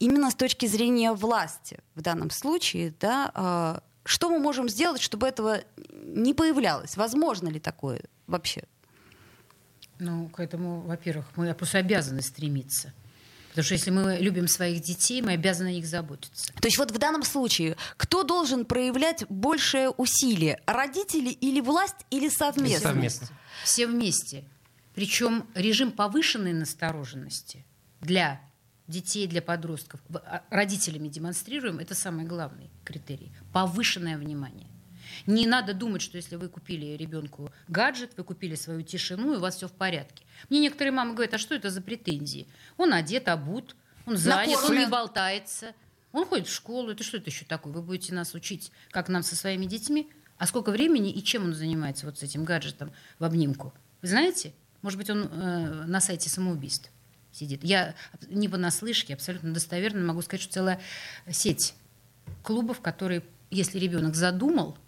именно 0.00 0.30
с 0.30 0.34
точки 0.34 0.66
зрения 0.66 1.12
власти 1.12 1.78
в 1.94 2.02
данном 2.02 2.30
случае, 2.30 2.92
да, 2.98 3.30
а, 3.34 3.82
что 4.04 4.30
мы 4.30 4.38
можем 4.38 4.68
сделать, 4.68 5.00
чтобы 5.00 5.28
этого 5.28 5.60
не 5.92 6.34
появлялось? 6.34 6.96
Возможно 6.96 7.48
ли 7.48 7.60
такое 7.60 8.02
вообще? 8.26 8.64
Ну, 9.98 10.28
к 10.30 10.40
этому, 10.40 10.80
во-первых, 10.80 11.26
мы 11.36 11.52
просто 11.54 11.78
обязаны 11.78 12.22
стремиться. 12.22 12.92
Потому 13.50 13.64
что 13.64 13.74
если 13.74 13.90
мы 13.90 14.18
любим 14.20 14.46
своих 14.46 14.80
детей, 14.80 15.22
мы 15.22 15.32
обязаны 15.32 15.68
о 15.68 15.72
них 15.72 15.86
заботиться. 15.86 16.52
То 16.54 16.68
есть 16.68 16.78
вот 16.78 16.92
в 16.92 16.98
данном 16.98 17.24
случае 17.24 17.76
кто 17.96 18.22
должен 18.22 18.64
проявлять 18.64 19.24
большее 19.28 19.90
усилие? 19.90 20.60
Родители 20.66 21.30
или 21.30 21.60
власть 21.60 22.06
или 22.10 22.28
совместно? 22.28 22.76
Или 22.76 22.82
совместно. 22.82 23.28
Все 23.64 23.86
вместе. 23.86 24.44
Причем 24.94 25.46
режим 25.54 25.90
повышенной 25.90 26.52
настороженности 26.52 27.64
для 28.00 28.40
детей, 28.86 29.26
для 29.26 29.42
подростков 29.42 30.00
а, 30.12 30.42
родителями 30.50 31.08
демонстрируем, 31.08 31.78
это 31.78 31.94
самый 31.94 32.26
главный 32.26 32.70
критерий. 32.84 33.32
Повышенное 33.52 34.16
внимание. 34.16 34.69
Не 35.26 35.46
надо 35.46 35.74
думать, 35.74 36.02
что 36.02 36.16
если 36.16 36.36
вы 36.36 36.48
купили 36.48 36.96
ребенку 36.96 37.52
гаджет, 37.68 38.12
вы 38.16 38.24
купили 38.24 38.54
свою 38.54 38.82
тишину, 38.82 39.34
и 39.34 39.36
у 39.36 39.40
вас 39.40 39.56
все 39.56 39.68
в 39.68 39.72
порядке. 39.72 40.24
Мне 40.48 40.60
некоторые 40.60 40.92
мамы 40.92 41.14
говорят, 41.14 41.34
а 41.34 41.38
что 41.38 41.54
это 41.54 41.70
за 41.70 41.80
претензии? 41.80 42.46
Он 42.76 42.92
одет, 42.92 43.28
обут, 43.28 43.76
он 44.06 44.16
занят, 44.16 44.58
он 44.64 44.78
не 44.78 44.86
болтается, 44.86 45.74
он 46.12 46.26
ходит 46.26 46.48
в 46.48 46.54
школу. 46.54 46.90
Это 46.90 47.04
что 47.04 47.18
это 47.18 47.30
еще 47.30 47.44
такое? 47.44 47.72
Вы 47.72 47.82
будете 47.82 48.14
нас 48.14 48.34
учить, 48.34 48.72
как 48.90 49.08
нам 49.08 49.22
со 49.22 49.36
своими 49.36 49.66
детьми? 49.66 50.10
А 50.38 50.46
сколько 50.46 50.70
времени 50.70 51.10
и 51.10 51.22
чем 51.22 51.44
он 51.44 51.54
занимается 51.54 52.06
вот 52.06 52.18
с 52.18 52.22
этим 52.22 52.44
гаджетом 52.44 52.92
в 53.18 53.24
обнимку? 53.24 53.74
Вы 54.00 54.08
знаете? 54.08 54.54
Может 54.82 54.98
быть, 54.98 55.10
он 55.10 55.24
э, 55.24 55.84
на 55.86 56.00
сайте 56.00 56.30
самоубийств 56.30 56.90
сидит. 57.32 57.62
Я 57.62 57.94
не 58.28 58.48
понаслышке, 58.48 59.14
абсолютно 59.14 59.52
достоверно 59.52 60.04
могу 60.04 60.22
сказать, 60.22 60.42
что 60.42 60.54
целая 60.54 60.80
сеть 61.30 61.74
клубов, 62.42 62.80
которые, 62.80 63.22
если 63.50 63.78
ребенок 63.78 64.14
задумал, 64.14 64.78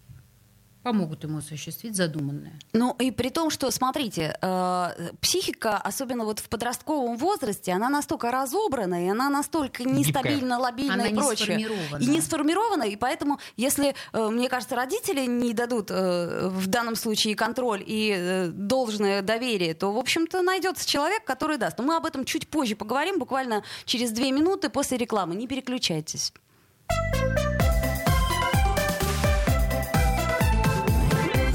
помогут 0.83 1.25
ему 1.25 1.39
осуществить 1.39 1.97
задуманное. 1.97 2.59
Ну 2.73 2.97
и 2.99 3.11
при 3.11 3.31
том, 3.31 3.51
что, 3.51 3.71
смотрите, 3.71 4.37
э, 4.41 5.11
психика, 5.21 5.77
особенно 5.77 6.25
вот 6.25 6.41
в 6.41 6.49
подростковом 6.49 7.17
возрасте, 7.17 7.73
она 7.73 7.89
настолько 7.89 8.31
разобрана, 8.31 9.07
и 9.07 9.09
она 9.09 9.31
настолько 9.31 9.85
нестабильно, 9.85 10.59
лобильна 10.59 10.95
она 10.95 11.07
и 11.07 11.15
прочее. 11.15 11.57
Не 11.57 12.05
и 12.05 12.07
не 12.07 12.21
сформирована, 12.21 12.85
и 12.85 12.97
поэтому, 12.97 13.39
если, 13.57 13.95
э, 14.13 14.29
мне 14.29 14.49
кажется, 14.49 14.77
родители 14.77 15.27
не 15.27 15.53
дадут 15.53 15.91
э, 15.91 16.49
в 16.49 16.67
данном 16.67 16.97
случае 16.97 17.37
контроль 17.37 17.83
и 17.87 18.15
э, 18.17 18.47
должное 18.49 19.23
доверие, 19.23 19.75
то, 19.75 19.93
в 19.93 19.99
общем-то, 19.99 20.43
найдется 20.43 20.89
человек, 20.89 21.25
который 21.25 21.59
даст. 21.59 21.79
Но 21.79 21.85
мы 21.85 21.97
об 21.97 22.07
этом 22.07 22.25
чуть 22.25 22.49
позже 22.49 22.75
поговорим, 22.75 23.19
буквально 23.19 23.63
через 23.85 24.11
две 24.11 24.33
минуты 24.33 24.69
после 24.69 24.99
рекламы. 24.99 25.35
Не 25.35 25.47
переключайтесь. 25.47 26.33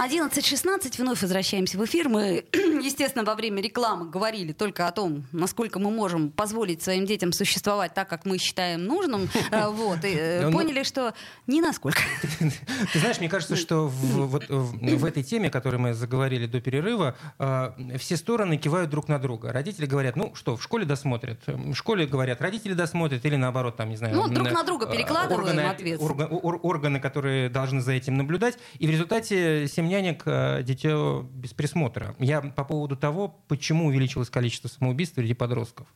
11.16, 0.00 0.96
вновь 0.96 1.20
возвращаемся 1.20 1.76
в 1.76 1.84
эфир. 1.84 2.08
Мы, 2.08 2.46
естественно, 2.54 3.22
во 3.22 3.34
время 3.34 3.60
рекламы 3.60 4.08
говорили 4.08 4.52
только 4.52 4.88
о 4.88 4.92
том, 4.92 5.26
насколько 5.30 5.78
мы 5.78 5.90
можем 5.90 6.30
позволить 6.30 6.82
своим 6.82 7.04
детям 7.04 7.32
существовать 7.34 7.92
так, 7.92 8.08
как 8.08 8.24
мы 8.24 8.38
считаем 8.38 8.84
нужным. 8.84 9.28
Э, 9.50 9.68
вот, 9.68 10.04
и 10.04 10.14
э, 10.16 10.46
ну, 10.46 10.52
поняли, 10.52 10.84
что 10.84 11.12
не 11.48 11.60
насколько. 11.60 12.02
Ты 12.38 12.98
знаешь, 13.00 13.18
мне 13.18 13.28
кажется, 13.28 13.56
что 13.56 13.88
в, 13.88 15.04
этой 15.04 15.24
теме, 15.24 15.48
о 15.48 15.50
которой 15.50 15.76
мы 15.76 15.92
заговорили 15.92 16.46
до 16.46 16.60
перерыва, 16.60 17.16
э, 17.38 17.96
все 17.98 18.16
стороны 18.16 18.56
кивают 18.58 18.90
друг 18.90 19.08
на 19.08 19.18
друга. 19.18 19.52
Родители 19.52 19.86
говорят, 19.86 20.14
ну 20.14 20.32
что, 20.36 20.56
в 20.56 20.62
школе 20.62 20.84
досмотрят. 20.84 21.40
В 21.46 21.74
школе 21.74 22.06
говорят, 22.06 22.40
родители 22.40 22.74
досмотрят, 22.74 23.24
или 23.24 23.34
наоборот, 23.34 23.76
там, 23.76 23.90
не 23.90 23.96
знаю... 23.96 24.14
Ну, 24.14 24.28
друг 24.28 24.52
на 24.52 24.62
друга 24.62 24.86
перекладываем 24.86 25.40
органы, 25.40 25.60
ответственность. 25.62 26.44
Органы, 26.62 27.00
которые 27.00 27.48
должны 27.48 27.80
за 27.80 27.92
этим 27.92 28.16
наблюдать. 28.16 28.56
И 28.78 28.86
в 28.86 28.90
результате 28.90 29.66
семья 29.66 29.89
нянек, 29.90 30.22
э, 30.24 30.62
дитё 30.62 31.28
без 31.34 31.52
присмотра. 31.52 32.14
Я 32.18 32.40
по 32.40 32.64
поводу 32.64 32.96
того, 32.96 33.28
почему 33.48 33.86
увеличилось 33.86 34.30
количество 34.30 34.68
самоубийств 34.68 35.16
среди 35.16 35.34
подростков. 35.34 35.86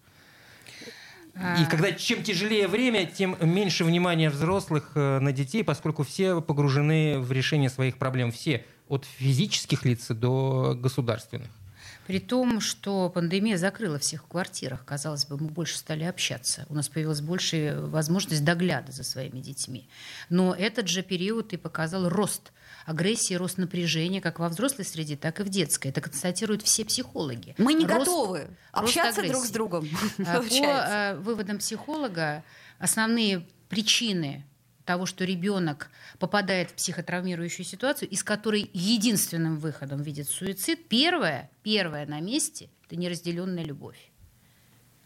И 1.35 1.39
а. 1.41 1.67
когда 1.69 1.91
чем 1.93 2.23
тяжелее 2.23 2.69
время, 2.69 3.07
тем 3.07 3.37
меньше 3.41 3.85
внимания 3.85 4.31
взрослых 4.31 4.93
э, 4.95 5.19
на 5.19 5.33
детей, 5.33 5.65
поскольку 5.65 6.05
все 6.05 6.41
погружены 6.41 7.19
в 7.19 7.33
решение 7.33 7.71
своих 7.71 7.97
проблем. 7.97 8.31
Все, 8.31 8.65
от 8.89 9.05
физических 9.05 9.85
лиц 9.85 10.09
до 10.11 10.77
государственных. 10.79 11.49
При 12.07 12.21
том, 12.21 12.61
что 12.61 13.09
пандемия 13.09 13.57
закрыла 13.57 13.99
всех 13.99 14.25
в 14.25 14.27
квартирах, 14.27 14.85
казалось 14.85 15.25
бы, 15.25 15.39
мы 15.39 15.49
больше 15.49 15.79
стали 15.79 16.05
общаться. 16.05 16.67
У 16.69 16.75
нас 16.75 16.89
появилась 16.89 17.23
большая 17.23 17.81
возможность 17.81 18.45
догляда 18.45 18.93
за 18.93 19.05
своими 19.05 19.41
детьми. 19.41 19.89
Но 20.29 20.55
этот 20.55 20.89
же 20.89 21.03
период 21.03 21.55
и 21.55 21.57
показал 21.57 22.09
рост 22.11 22.53
агрессии, 22.85 23.35
рост 23.35 23.59
напряжения 23.59 24.21
как 24.21 24.39
во 24.39 24.49
взрослой 24.49 24.85
среде, 24.85 25.17
так 25.17 25.41
и 25.41 25.43
в 25.43 25.49
детской. 25.49 25.89
Это 25.89 26.01
констатируют 26.01 26.63
все 26.63 26.85
психологи. 26.85 27.55
Мы 27.59 27.75
не 27.75 27.87
рост, 27.87 28.07
готовы 28.07 28.49
общаться 28.73 29.23
друг 29.27 29.45
с 29.45 29.51
другом. 29.51 29.89
А, 30.27 30.41
по 30.43 30.45
э, 30.49 31.17
выводам 31.19 31.59
психолога, 31.59 32.45
основные 32.79 33.47
причины 33.69 34.45
того, 34.85 35.07
что 35.07 35.25
ребенок 35.25 35.91
попадает 36.19 36.71
в 36.71 36.75
психотравмирующую 36.75 37.65
ситуацию, 37.65 38.09
из 38.11 38.23
которой 38.23 38.71
единственным 38.73 39.59
выходом 39.59 40.03
видит 40.03 40.29
суицид, 40.29 40.89
первое, 40.89 41.51
первое 41.63 42.07
на 42.07 42.21
месте– 42.21 42.69
это 42.87 42.97
неразделенная 42.97 43.65
любовь. 43.65 44.11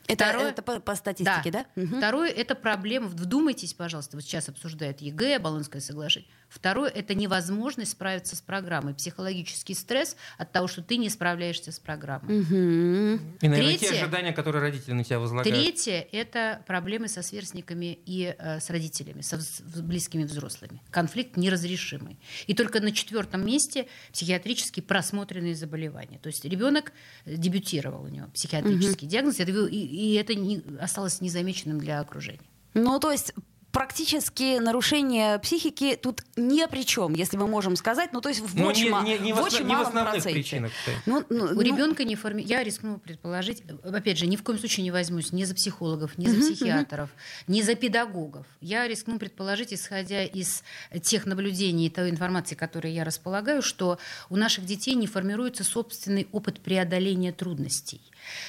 Это, 0.08 0.24
Второе, 0.24 0.50
это 0.50 0.62
по, 0.62 0.80
по 0.80 0.94
статистике, 0.94 1.50
да? 1.50 1.66
да? 1.74 1.82
Угу. 1.82 1.96
Второе– 1.98 2.30
это 2.36 2.54
проблема, 2.54 3.08
вдумайтесь, 3.08 3.74
пожалуйста, 3.74 4.16
вот 4.16 4.24
сейчас 4.24 4.48
обсуждают 4.48 5.00
ЕГЭ, 5.00 5.38
Болонское 5.38 5.82
соглашение. 5.82 6.28
Второе– 6.48 6.90
это 6.94 7.14
невозможность 7.14 7.92
справиться 7.92 8.34
с 8.34 8.40
программой. 8.40 8.94
Психологический 8.94 9.74
стресс 9.74 10.16
от 10.38 10.50
того, 10.52 10.66
что 10.66 10.82
ты 10.82 10.96
не 10.96 11.10
справляешься 11.10 11.72
с 11.72 11.78
программой. 11.78 12.40
Угу. 12.40 13.22
И, 13.40 13.48
наверное, 13.48 13.78
Третье, 13.78 13.88
те 13.90 14.00
ожидания, 14.00 14.32
которые 14.32 14.62
родители 14.62 14.92
на 14.92 15.04
тебя 15.04 15.18
возлагают. 15.18 15.48
Третье– 15.48 16.06
это 16.12 16.62
проблемы 16.66 17.08
со 17.08 17.22
сверстниками 17.22 17.98
и 18.06 18.34
э, 18.38 18.60
с 18.60 18.70
родителями, 18.70 19.20
со 19.20 19.38
с 19.38 19.60
близкими 19.80 20.24
взрослыми. 20.24 20.82
Конфликт 20.90 21.36
неразрешимый. 21.36 22.18
И 22.46 22.54
только 22.54 22.80
на 22.80 22.92
четвертом 22.92 23.44
месте 23.44 23.86
психиатрически 24.12 24.80
просмотренные 24.80 25.54
заболевания. 25.54 26.18
То 26.18 26.28
есть 26.28 26.44
ребенок 26.44 26.92
дебютировал 27.26 28.04
у 28.04 28.08
него 28.08 28.28
психиатрический 28.28 29.06
угу. 29.06 29.12
диагноз, 29.12 29.40
и, 29.40 29.44
и 29.44 30.14
это 30.14 30.34
не, 30.34 30.62
осталось 30.80 31.20
незамеченным 31.20 31.78
для 31.78 32.00
окружения. 32.00 32.40
Ну, 32.74 32.98
то 33.00 33.10
есть 33.10 33.32
практически 33.72 34.58
нарушение 34.58 35.38
психики 35.38 35.98
тут 36.00 36.22
ни 36.36 36.64
при 36.66 36.84
чем, 36.84 37.14
если 37.14 37.36
мы 37.36 37.46
можем 37.46 37.76
сказать. 37.76 38.12
Ну, 38.12 38.20
то 38.20 38.28
есть 38.28 38.40
в 38.40 38.56
ну, 38.56 38.66
очень, 38.66 38.90
не, 39.04 39.14
не, 39.14 39.18
не 39.18 39.32
в, 39.32 39.40
очень 39.40 39.66
не 39.66 39.74
малом 39.74 39.92
проценте. 39.92 40.30
Причинах, 40.30 40.72
ну, 41.06 41.24
ну, 41.28 41.44
У 41.44 41.54
ну, 41.54 41.60
ребенка 41.60 42.04
не 42.04 42.16
форми... 42.16 42.42
Я 42.42 42.64
рискну 42.64 42.98
предположить, 42.98 43.62
опять 43.84 44.18
же, 44.18 44.26
ни 44.26 44.36
в 44.36 44.42
коем 44.42 44.58
случае 44.58 44.84
не 44.84 44.90
возьмусь 44.90 45.32
ни 45.32 45.44
за 45.44 45.54
психологов, 45.54 46.16
ни 46.16 46.26
за 46.26 46.40
психиатров, 46.40 47.10
ни 47.46 47.62
за 47.62 47.74
педагогов. 47.74 48.46
Я 48.60 48.88
рискну 48.88 49.18
предположить, 49.18 49.72
исходя 49.72 50.24
из 50.24 50.62
тех 51.02 51.26
наблюдений 51.26 51.86
и 51.86 51.90
той 51.90 52.10
информации, 52.10 52.54
которой 52.54 52.92
я 52.92 53.04
располагаю, 53.04 53.62
что 53.62 53.98
у 54.30 54.36
наших 54.36 54.64
детей 54.64 54.94
не 54.94 55.06
формируется 55.06 55.64
собственный 55.64 56.28
опыт 56.32 56.60
преодоления 56.60 57.32
трудностей. 57.32 58.00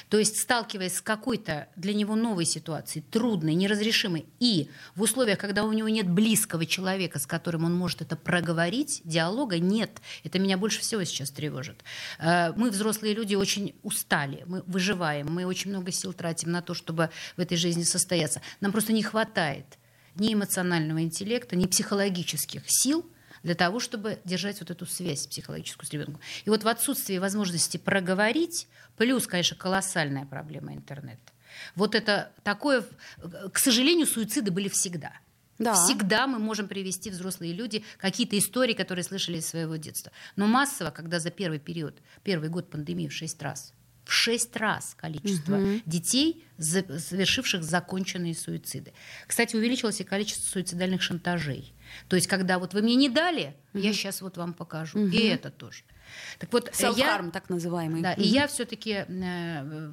То 0.08 0.18
есть, 0.18 0.38
сталкиваясь 0.38 0.96
с 0.96 1.00
какой-то 1.00 1.68
для 1.76 1.94
него 1.94 2.16
новой 2.16 2.44
ситуацией, 2.44 3.04
трудной, 3.10 3.54
неразрешимой, 3.54 4.26
и 4.38 4.68
в 4.94 5.02
условиях, 5.02 5.38
когда 5.38 5.64
у 5.64 5.72
него 5.72 5.88
нет 5.88 6.08
близкого 6.08 6.66
человека, 6.66 7.18
с 7.18 7.26
которым 7.26 7.64
он 7.64 7.74
может 7.74 8.02
это 8.02 8.16
проговорить, 8.16 9.00
диалога 9.04 9.58
нет. 9.58 10.00
Это 10.24 10.38
меня 10.38 10.58
больше 10.58 10.80
всего 10.80 11.04
сейчас 11.04 11.30
тревожит. 11.30 11.82
Э, 12.18 12.52
мы, 12.56 12.70
взрослые 12.70 13.14
люди, 13.14 13.34
очень 13.34 13.74
устали, 13.82 14.44
мы 14.46 14.62
выживаем, 14.66 15.28
мы 15.28 15.46
очень 15.46 15.70
много 15.70 15.92
сил 15.92 16.12
тратим 16.12 16.50
на 16.50 16.62
то, 16.62 16.74
чтобы 16.74 17.10
в 17.36 17.40
этой 17.40 17.56
жизни 17.56 17.82
состояться. 17.82 18.42
Нам 18.60 18.72
просто 18.72 18.92
не 18.92 19.02
хватает 19.02 19.66
ни 20.16 20.34
эмоционального 20.34 21.00
интеллекта, 21.02 21.56
ни 21.56 21.66
психологических 21.66 22.62
сил– 22.66 23.06
для 23.42 23.54
того, 23.54 23.80
чтобы 23.80 24.18
держать 24.24 24.60
вот 24.60 24.70
эту 24.70 24.86
связь 24.86 25.26
психологическую 25.26 25.86
с 25.86 25.92
ребенком. 25.92 26.20
И 26.44 26.50
вот 26.50 26.62
в 26.62 26.68
отсутствии 26.68 27.18
возможности 27.18 27.76
проговорить, 27.76 28.68
плюс, 28.96 29.26
конечно, 29.26 29.56
колоссальная 29.56 30.26
проблема 30.26 30.74
интернета. 30.74 31.20
Вот 31.74 31.94
это 31.94 32.32
такое, 32.44 32.84
к 33.52 33.58
сожалению, 33.58 34.06
суициды 34.06 34.50
были 34.50 34.68
всегда. 34.68 35.12
Да. 35.58 35.74
Всегда 35.74 36.26
мы 36.26 36.38
можем 36.38 36.68
привести 36.68 37.10
взрослые 37.10 37.52
люди 37.52 37.84
какие-то 37.98 38.38
истории, 38.38 38.72
которые 38.72 39.04
слышали 39.04 39.38
из 39.38 39.46
своего 39.46 39.76
детства. 39.76 40.10
Но 40.34 40.46
массово, 40.46 40.90
когда 40.90 41.20
за 41.20 41.30
первый 41.30 41.58
период, 41.58 41.98
первый 42.24 42.48
год 42.48 42.70
пандемии 42.70 43.08
в 43.08 43.12
шесть 43.12 43.42
раз, 43.42 43.74
в 44.04 44.12
шесть 44.12 44.56
раз 44.56 44.94
количество 44.96 45.56
угу. 45.56 45.82
детей, 45.84 46.44
совершивших 46.58 47.62
законченные 47.62 48.34
суициды. 48.34 48.92
Кстати, 49.26 49.54
увеличилось 49.54 50.00
и 50.00 50.04
количество 50.04 50.46
суицидальных 50.46 51.02
шантажей. 51.02 51.74
То 52.08 52.16
есть, 52.16 52.28
когда 52.28 52.58
вот 52.58 52.74
вы 52.74 52.82
мне 52.82 52.94
не 52.94 53.08
дали, 53.08 53.54
угу. 53.72 53.82
я 53.82 53.92
сейчас 53.92 54.20
вот 54.22 54.36
вам 54.36 54.54
покажу. 54.54 54.98
Угу. 54.98 55.08
И 55.08 55.26
это 55.26 55.50
тоже. 55.50 55.82
Так 56.38 56.52
вот, 56.52 56.70
я, 56.96 57.30
так 57.32 57.48
называемый. 57.48 58.02
Да, 58.02 58.14
mm-hmm. 58.14 58.22
и 58.22 58.28
я 58.28 58.46
все-таки 58.46 59.04
э, 59.06 59.92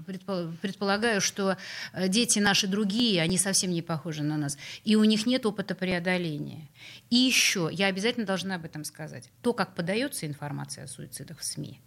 предполагаю, 0.62 1.22
что 1.22 1.58
э, 1.94 2.08
дети 2.08 2.40
наши 2.40 2.68
другие, 2.68 3.22
они 3.22 3.38
совсем 3.38 3.72
не 3.72 3.82
похожи 3.82 4.24
на 4.24 4.38
нас, 4.38 4.58
и 4.84 4.96
у 4.96 5.04
них 5.04 5.26
нет 5.26 5.46
опыта 5.46 5.76
преодоления. 5.76 6.70
И 7.10 7.16
еще, 7.16 7.70
я 7.72 7.88
обязательно 7.88 8.26
должна 8.26 8.56
об 8.56 8.66
этом 8.66 8.84
сказать, 8.84 9.30
то, 9.42 9.54
как 9.54 9.76
подается 9.76 10.26
информация 10.26 10.86
о 10.86 10.88
суицидах 10.88 11.40
в 11.40 11.44
СМИ, 11.44 11.80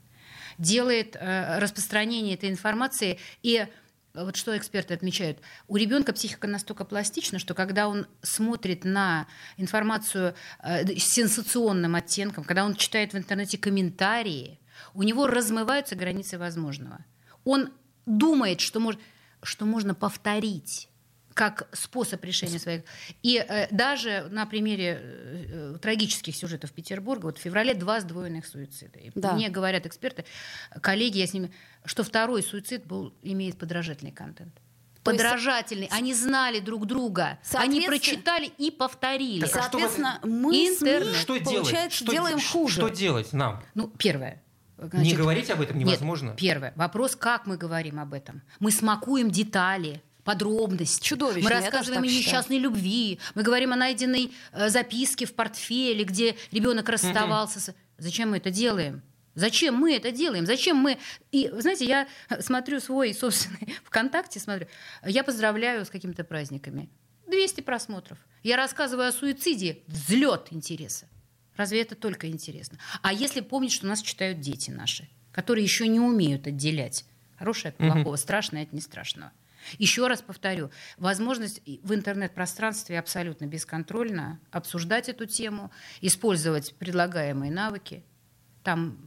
делает 0.59 1.17
э, 1.17 1.59
распространение 1.59 2.35
этой 2.35 2.51
информации 2.51 3.19
и 3.43 3.67
вот 4.15 4.37
что 4.37 4.57
эксперты 4.57 4.95
отмечают, 4.95 5.39
у 5.69 5.77
ребенка 5.77 6.13
психика 6.13 6.47
настолько 6.47 6.85
пластична, 6.85 7.39
что 7.39 7.55
когда 7.55 7.89
он 7.89 8.07
смотрит 8.23 8.85
на 8.85 9.27
информацию 9.57 10.35
э, 10.63 10.87
с 10.99 11.15
сенсационным 11.15 11.95
оттенком, 11.95 12.45
когда 12.45 12.65
он 12.65 12.75
читает 12.75 13.13
в 13.13 13.17
интернете 13.19 13.57
комментарии, 13.57 14.61
у 14.95 15.03
него 15.03 15.27
размываются 15.27 15.95
границы 15.95 16.39
возможного. 16.39 17.05
Он 17.45 17.71
думает, 18.07 18.61
что, 18.61 18.81
мож, 18.81 18.97
что 19.43 19.65
можно 19.65 19.95
повторить 19.95 20.90
как 21.41 21.69
способ 21.73 22.23
решения 22.23 22.59
своих. 22.59 22.83
И 23.23 23.39
э, 23.39 23.67
даже 23.71 24.29
на 24.31 24.45
примере 24.45 25.01
э, 25.01 25.79
трагических 25.81 26.37
сюжетов 26.37 26.71
Петербурга, 26.71 27.25
вот 27.25 27.39
в 27.39 27.41
феврале 27.41 27.73
два 27.73 28.01
сдвоенных 28.01 28.45
суицида. 28.45 28.99
И 28.99 29.11
да. 29.15 29.33
Мне 29.33 29.49
говорят 29.49 29.87
эксперты, 29.87 30.27
коллеги, 30.83 31.17
я 31.17 31.27
с 31.27 31.33
ними, 31.33 31.51
что 31.87 32.05
второй 32.05 32.43
суицид 32.43 32.85
был, 32.85 33.15
имеет 33.23 33.57
подражательный 33.57 34.13
контент. 34.13 34.53
Подражательный. 35.03 35.85
Есть... 35.85 35.95
Они 35.95 36.13
знали 36.13 36.61
друг 36.61 36.85
друга. 36.85 37.39
Они 37.55 37.87
прочитали 37.87 38.53
и 38.59 38.71
повторили. 38.71 39.47
Так, 39.47 39.57
а 39.57 39.63
Соответственно, 39.63 40.19
что 40.19 40.29
мы 40.29 40.55
Интернет. 40.55 41.17
Что 41.17 41.39
делать? 41.39 41.93
Что, 41.95 42.13
делаем 42.13 42.39
хуже. 42.39 42.75
Что 42.75 42.89
делать 42.91 43.33
нам? 43.33 43.65
Ну, 43.75 43.89
первое. 43.97 44.43
Значит, 44.77 45.01
не 45.01 45.15
говорить 45.15 45.49
об 45.49 45.63
этом 45.63 45.79
невозможно. 45.79 46.29
Нет, 46.29 46.37
первое. 46.37 46.75
Вопрос, 46.77 47.17
как 47.17 47.47
мы 47.47 47.57
говорим 47.57 47.99
об 47.99 48.13
этом. 48.13 48.43
Мы 48.59 48.71
смакуем 48.71 49.31
детали 49.31 50.03
подробности. 50.31 51.03
Чудовищно. 51.03 51.51
Мы 51.51 51.51
рассказываем 51.51 52.03
о 52.03 52.07
несчастной 52.07 52.57
считаю. 52.57 52.63
любви. 52.63 53.19
Мы 53.35 53.43
говорим 53.43 53.73
о 53.73 53.77
найденной 53.77 54.33
э, 54.53 54.69
записке 54.69 55.27
в 55.27 55.35
портфеле, 55.35 56.05
где 56.05 56.37
ребенок 56.53 56.89
расставался. 56.89 57.59
Mm-hmm. 57.59 57.75
Зачем 57.99 58.31
мы 58.31 58.37
это 58.37 58.51
делаем? 58.51 59.03
Зачем 59.35 59.75
мы 59.75 59.97
это 59.97 60.13
делаем? 60.13 60.47
Зачем 60.47 60.77
мы... 60.77 60.99
И, 61.33 61.51
знаете, 61.59 61.85
я 61.85 62.07
смотрю 62.41 62.79
свой 62.81 63.13
собственный 63.13 63.75
ВКонтакте, 63.85 64.39
смотрю, 64.39 64.69
я 65.05 65.25
поздравляю 65.25 65.85
с 65.85 65.91
какими-то 65.91 66.23
праздниками. 66.23 66.89
200 67.27 67.63
просмотров. 67.63 68.19
Я 68.43 68.57
рассказываю 68.57 69.09
о 69.09 69.13
суициде. 69.13 69.79
Взлет 69.87 70.49
интереса. 70.51 71.07
Разве 71.57 71.83
это 71.83 71.95
только 71.97 72.29
интересно? 72.29 72.79
А 73.03 73.13
если 73.13 73.41
помнить, 73.41 73.73
что 73.73 73.87
нас 73.87 74.01
читают 74.03 74.41
дети 74.41 74.71
наши, 74.71 75.09
которые 75.33 75.65
еще 75.65 75.89
не 75.89 76.01
умеют 76.01 76.47
отделять 76.47 77.05
хорошее 77.37 77.71
от 77.71 77.79
плохого, 77.79 78.15
mm-hmm. 78.15 78.19
страшное 78.19 78.63
от 78.63 78.73
нестрашного. 78.73 79.33
Еще 79.79 80.07
раз 80.07 80.23
повторю, 80.23 80.71
возможность 80.99 81.61
в 81.83 81.95
интернет-пространстве 81.95 82.99
абсолютно 82.99 83.47
бесконтрольно 83.47 84.41
обсуждать 84.51 85.09
эту 85.09 85.27
тему, 85.27 85.71
использовать 86.01 86.75
предлагаемые 86.77 87.53
навыки. 87.53 88.05
Там 88.63 88.99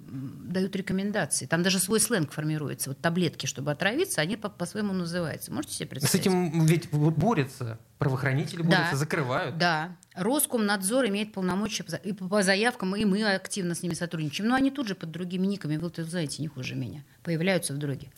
дают 0.51 0.75
рекомендации, 0.75 1.45
там 1.45 1.61
даже 1.61 1.77
свой 1.77 1.99
сленг 1.99 2.31
формируется. 2.31 2.89
Вот 2.89 2.99
таблетки, 2.99 3.45
чтобы 3.45 3.71
отравиться, 3.71 4.19
они 4.19 4.35
по- 4.35 4.49
по-своему 4.49 4.93
называются. 4.93 5.53
Можете 5.53 5.75
себе 5.75 5.89
представить? 5.89 6.11
С 6.23 6.27
этим 6.27 6.65
ведь 6.65 6.89
борются, 6.91 7.79
правоохранители 7.99 8.63
борются, 8.63 8.91
да, 8.91 8.97
закрывают. 8.97 9.57
Да, 9.59 9.95
Роскомнадзор 10.15 11.05
имеет 11.09 11.33
полномочия 11.33 11.85
и 12.03 12.13
по 12.13 12.41
заявкам, 12.41 12.95
и 12.95 13.05
мы 13.05 13.23
активно 13.31 13.75
с 13.75 13.83
ними 13.83 13.93
сотрудничаем. 13.93 14.49
Но 14.49 14.55
они 14.55 14.71
тут 14.71 14.87
же 14.87 14.95
под 14.95 15.11
другими 15.11 15.45
никами, 15.45 15.77
вы 15.77 15.91
знаете, 16.03 16.41
не 16.41 16.47
хуже 16.47 16.73
меня, 16.73 17.03
появляются 17.21 17.73
в 17.73 17.77
друге. 17.77 18.11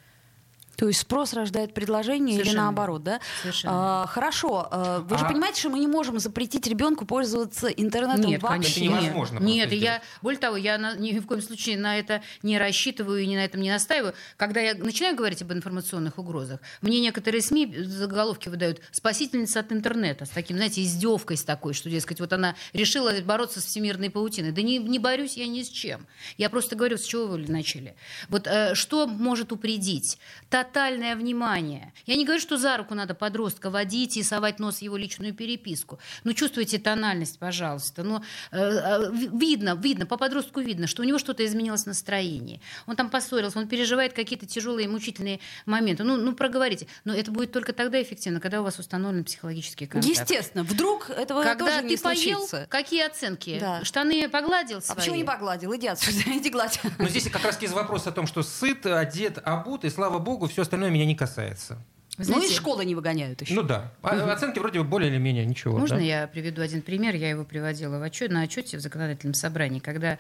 То 0.78 0.88
есть 0.88 1.02
спрос 1.02 1.34
рождает 1.34 1.74
предложение 1.74 2.36
Совершенно. 2.36 2.56
или 2.56 2.64
наоборот, 2.64 3.04
да? 3.04 3.20
Совершенно. 3.42 4.04
А, 4.04 4.08
хорошо. 4.08 4.68
А, 4.72 5.00
вы 5.00 5.16
а... 5.16 5.20
же 5.20 5.26
понимаете, 5.26 5.60
что 5.60 5.70
мы 5.70 5.80
не 5.80 5.88
можем 5.88 6.20
запретить 6.20 6.68
ребенку 6.68 7.06
пользоваться 7.06 7.68
интернетом 7.68 8.30
Нет, 8.30 8.42
вообще? 8.42 8.86
Это 8.86 8.94
невозможно. 8.94 9.40
Нет, 9.40 9.72
нет 9.72 9.82
я, 9.82 10.02
более 10.22 10.40
того, 10.40 10.58
я 10.58 10.78
на, 10.78 10.96
ни 10.96 11.18
в 11.20 11.26
коем 11.26 11.42
случае 11.42 11.78
на 11.78 11.98
это 11.98 12.22
не 12.44 12.58
рассчитываю 12.58 13.22
и 13.22 13.28
ни 13.28 13.36
на 13.36 13.46
этом 13.46 13.62
не 13.62 13.72
настаиваю. 13.72 14.14
Когда 14.38 14.60
я 14.60 14.76
начинаю 14.76 15.16
говорить 15.16 15.42
об 15.42 15.52
информационных 15.54 16.18
угрозах, 16.18 16.60
мне 16.82 17.00
некоторые 17.00 17.42
СМИ 17.42 17.76
заголовки 17.84 18.50
выдают 18.50 18.82
«спасительница 18.92 19.62
от 19.62 19.72
интернета» 19.72 20.26
с 20.26 20.30
таким, 20.30 20.58
знаете, 20.58 20.84
издевкой 20.84 21.38
с 21.38 21.44
такой, 21.44 21.74
что, 21.74 21.90
дескать, 21.90 22.20
вот 22.20 22.34
она 22.34 22.56
решила 22.74 23.12
бороться 23.22 23.62
с 23.62 23.66
всемирной 23.66 24.10
паутиной. 24.10 24.52
Да 24.52 24.62
не, 24.62 24.78
не 24.78 25.00
борюсь 25.00 25.38
я 25.38 25.48
ни 25.48 25.64
с 25.64 25.70
чем. 25.70 26.06
Я 26.38 26.50
просто 26.50 26.76
говорю, 26.76 26.98
с 26.98 27.04
чего 27.04 27.28
вы 27.28 27.38
начали. 27.38 27.96
Вот 28.30 28.48
э, 28.48 28.76
что 28.76 29.08
может 29.08 29.52
упредить? 29.52 30.18
Та 30.50 30.65
тотальное 30.66 31.16
внимание. 31.16 31.94
Я 32.06 32.16
не 32.16 32.26
говорю, 32.26 32.42
что 32.42 32.58
за 32.58 32.78
руку 32.78 32.94
надо 32.96 33.16
подростка 33.16 33.70
водить 33.70 34.18
и 34.18 34.24
совать 34.24 34.60
нос 34.60 34.78
в 34.78 34.82
его 34.82 34.98
личную 34.98 35.34
переписку. 35.34 36.00
Но 36.24 36.34
чувствуйте 36.34 36.80
тональность, 36.80 37.40
пожалуйста. 37.40 38.04
Но 38.04 38.24
э, 38.52 38.58
э 38.58 39.12
видно, 39.12 39.80
видно, 39.82 40.06
по 40.06 40.18
подростку 40.18 40.60
видно, 40.60 40.88
что 40.88 41.02
у 41.02 41.06
него 41.06 41.20
что-то 41.20 41.46
изменилось 41.46 41.84
в 41.84 41.88
настроении. 41.88 42.62
Он 42.88 42.96
там 42.96 43.10
поссорился, 43.10 43.60
он 43.60 43.68
переживает 43.68 44.14
какие-то 44.14 44.46
тяжелые, 44.46 44.88
мучительные 44.88 45.40
моменты. 45.66 46.04
Ну, 46.04 46.18
ну 46.18 46.34
проговорите. 46.34 46.88
Но 47.04 47.14
это 47.14 47.32
будет 47.32 47.52
только 47.52 47.74
тогда 47.74 48.02
эффективно, 48.02 48.40
когда 48.40 48.62
у 48.62 48.64
вас 48.64 48.80
установлен 48.80 49.24
психологический 49.24 49.88
контакт. 49.88 50.14
Естественно. 50.14 50.64
Вдруг 50.64 51.10
этого 51.10 51.44
когда 51.44 51.66
тоже 51.66 51.84
не 51.84 51.98
ты 51.98 52.04
поел, 52.04 52.40
случится. 52.40 52.68
какие 52.70 53.06
оценки? 53.06 53.58
Да. 53.60 53.84
Штаны 53.84 54.28
погладил 54.30 54.82
свои? 54.82 54.96
А 54.96 55.00
почему 55.00 55.16
не 55.16 55.24
погладил? 55.24 55.76
Иди 55.76 55.88
отсюда, 55.88 56.18
иди 56.38 56.50
гладь. 56.50 56.80
Но 56.98 57.08
здесь 57.08 57.30
как 57.30 57.44
раз 57.44 57.62
есть 57.62 57.74
вопрос 57.74 58.08
о 58.08 58.12
том, 58.12 58.28
что 58.28 58.44
сыт, 58.44 58.86
одет, 58.86 59.40
обут, 59.44 59.86
и 59.86 59.90
слава 59.90 60.20
богу, 60.20 60.48
все 60.56 60.62
остальное 60.62 60.90
меня 60.90 61.06
не 61.06 61.16
касается. 61.16 61.78
знаете, 62.18 62.48
ну 62.48 62.54
и 62.54 62.56
школы 62.56 62.86
не 62.86 62.96
выгоняют 62.96 63.42
еще. 63.42 63.54
Ну 63.54 63.62
да. 63.62 63.92
Угу. 64.02 64.32
Оценки 64.32 64.58
вроде 64.58 64.80
бы 64.80 64.86
более 64.86 65.12
или 65.12 65.18
менее 65.18 65.46
ничего. 65.46 65.78
Можно 65.78 65.98
да? 65.98 66.02
я 66.02 66.28
приведу 66.28 66.62
один 66.62 66.82
пример? 66.82 67.14
Я 67.14 67.30
его 67.30 67.44
приводила 67.44 68.00
в 68.00 68.02
отчет, 68.02 68.32
на 68.32 68.44
отчете 68.44 68.78
в 68.78 68.80
законодательном 68.80 69.34
собрании, 69.34 69.80
когда 69.80 70.18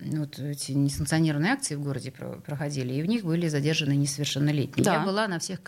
вот 0.00 0.38
эти 0.38 0.72
несанкционированные 0.72 1.52
акции 1.52 1.74
в 1.74 1.82
городе 1.82 2.10
проходили, 2.10 2.94
и 2.94 3.02
в 3.02 3.06
них 3.06 3.24
были 3.24 3.48
задержаны 3.48 3.96
несовершеннолетние. 3.96 4.84
Да. 4.84 4.94
Я 4.94 5.04
была 5.04 5.28
на 5.28 5.38
всех, 5.38 5.60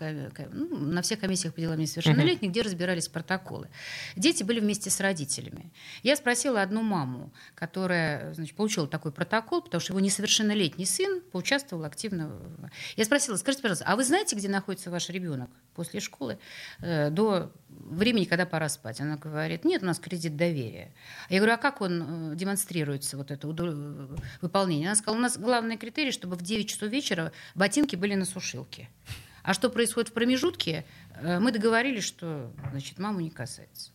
ну, 0.52 0.76
на 0.78 1.02
всех 1.02 1.20
комиссиях 1.20 1.54
по 1.54 1.60
делам 1.60 1.78
несовершеннолетних, 1.78 2.42
угу. 2.42 2.50
где 2.50 2.62
разбирались 2.62 3.08
протоколы. 3.08 3.68
Дети 4.16 4.42
были 4.42 4.60
вместе 4.60 4.90
с 4.90 5.00
родителями. 5.00 5.72
Я 6.02 6.16
спросила 6.16 6.62
одну 6.62 6.82
маму, 6.82 7.32
которая 7.54 8.32
значит, 8.34 8.56
получила 8.56 8.86
такой 8.86 9.12
протокол, 9.12 9.62
потому 9.62 9.80
что 9.80 9.92
его 9.92 10.00
несовершеннолетний 10.00 10.86
сын 10.86 11.20
поучаствовал 11.32 11.84
активно. 11.84 12.32
Я 12.96 13.04
спросила, 13.04 13.36
скажите, 13.36 13.62
пожалуйста, 13.62 13.84
а 13.86 13.96
вы 13.96 14.04
знаете, 14.04 14.36
где 14.36 14.48
находится 14.48 14.90
ваш 14.90 15.08
ребенок 15.10 15.50
после 15.74 16.00
школы 16.00 16.38
э, 16.80 17.10
до 17.10 17.52
времени, 17.78 18.24
когда 18.24 18.46
пора 18.46 18.68
спать? 18.68 19.00
Она 19.00 19.16
говорит, 19.16 19.64
нет, 19.64 19.82
у 19.82 19.86
нас 19.86 19.98
кредит 19.98 20.36
доверия. 20.36 20.92
Я 21.28 21.38
говорю, 21.38 21.54
а 21.54 21.56
как 21.56 21.80
он 21.80 22.32
э, 22.32 22.36
демонстрируется, 22.36 23.16
вот 23.16 23.30
это 23.30 23.46
выполнения. 24.40 24.86
Она 24.86 24.96
сказала, 24.96 25.18
у 25.18 25.22
нас 25.22 25.38
главный 25.38 25.76
критерий, 25.76 26.12
чтобы 26.12 26.36
в 26.36 26.42
9 26.42 26.68
часов 26.68 26.88
вечера 26.90 27.32
ботинки 27.54 27.96
были 27.96 28.14
на 28.14 28.24
сушилке. 28.24 28.88
А 29.42 29.54
что 29.54 29.70
происходит 29.70 30.10
в 30.10 30.12
промежутке, 30.12 30.84
э, 31.14 31.38
мы 31.38 31.52
договорились, 31.52 32.04
что 32.04 32.52
значит, 32.70 32.98
маму 32.98 33.20
не 33.20 33.30
касается. 33.30 33.90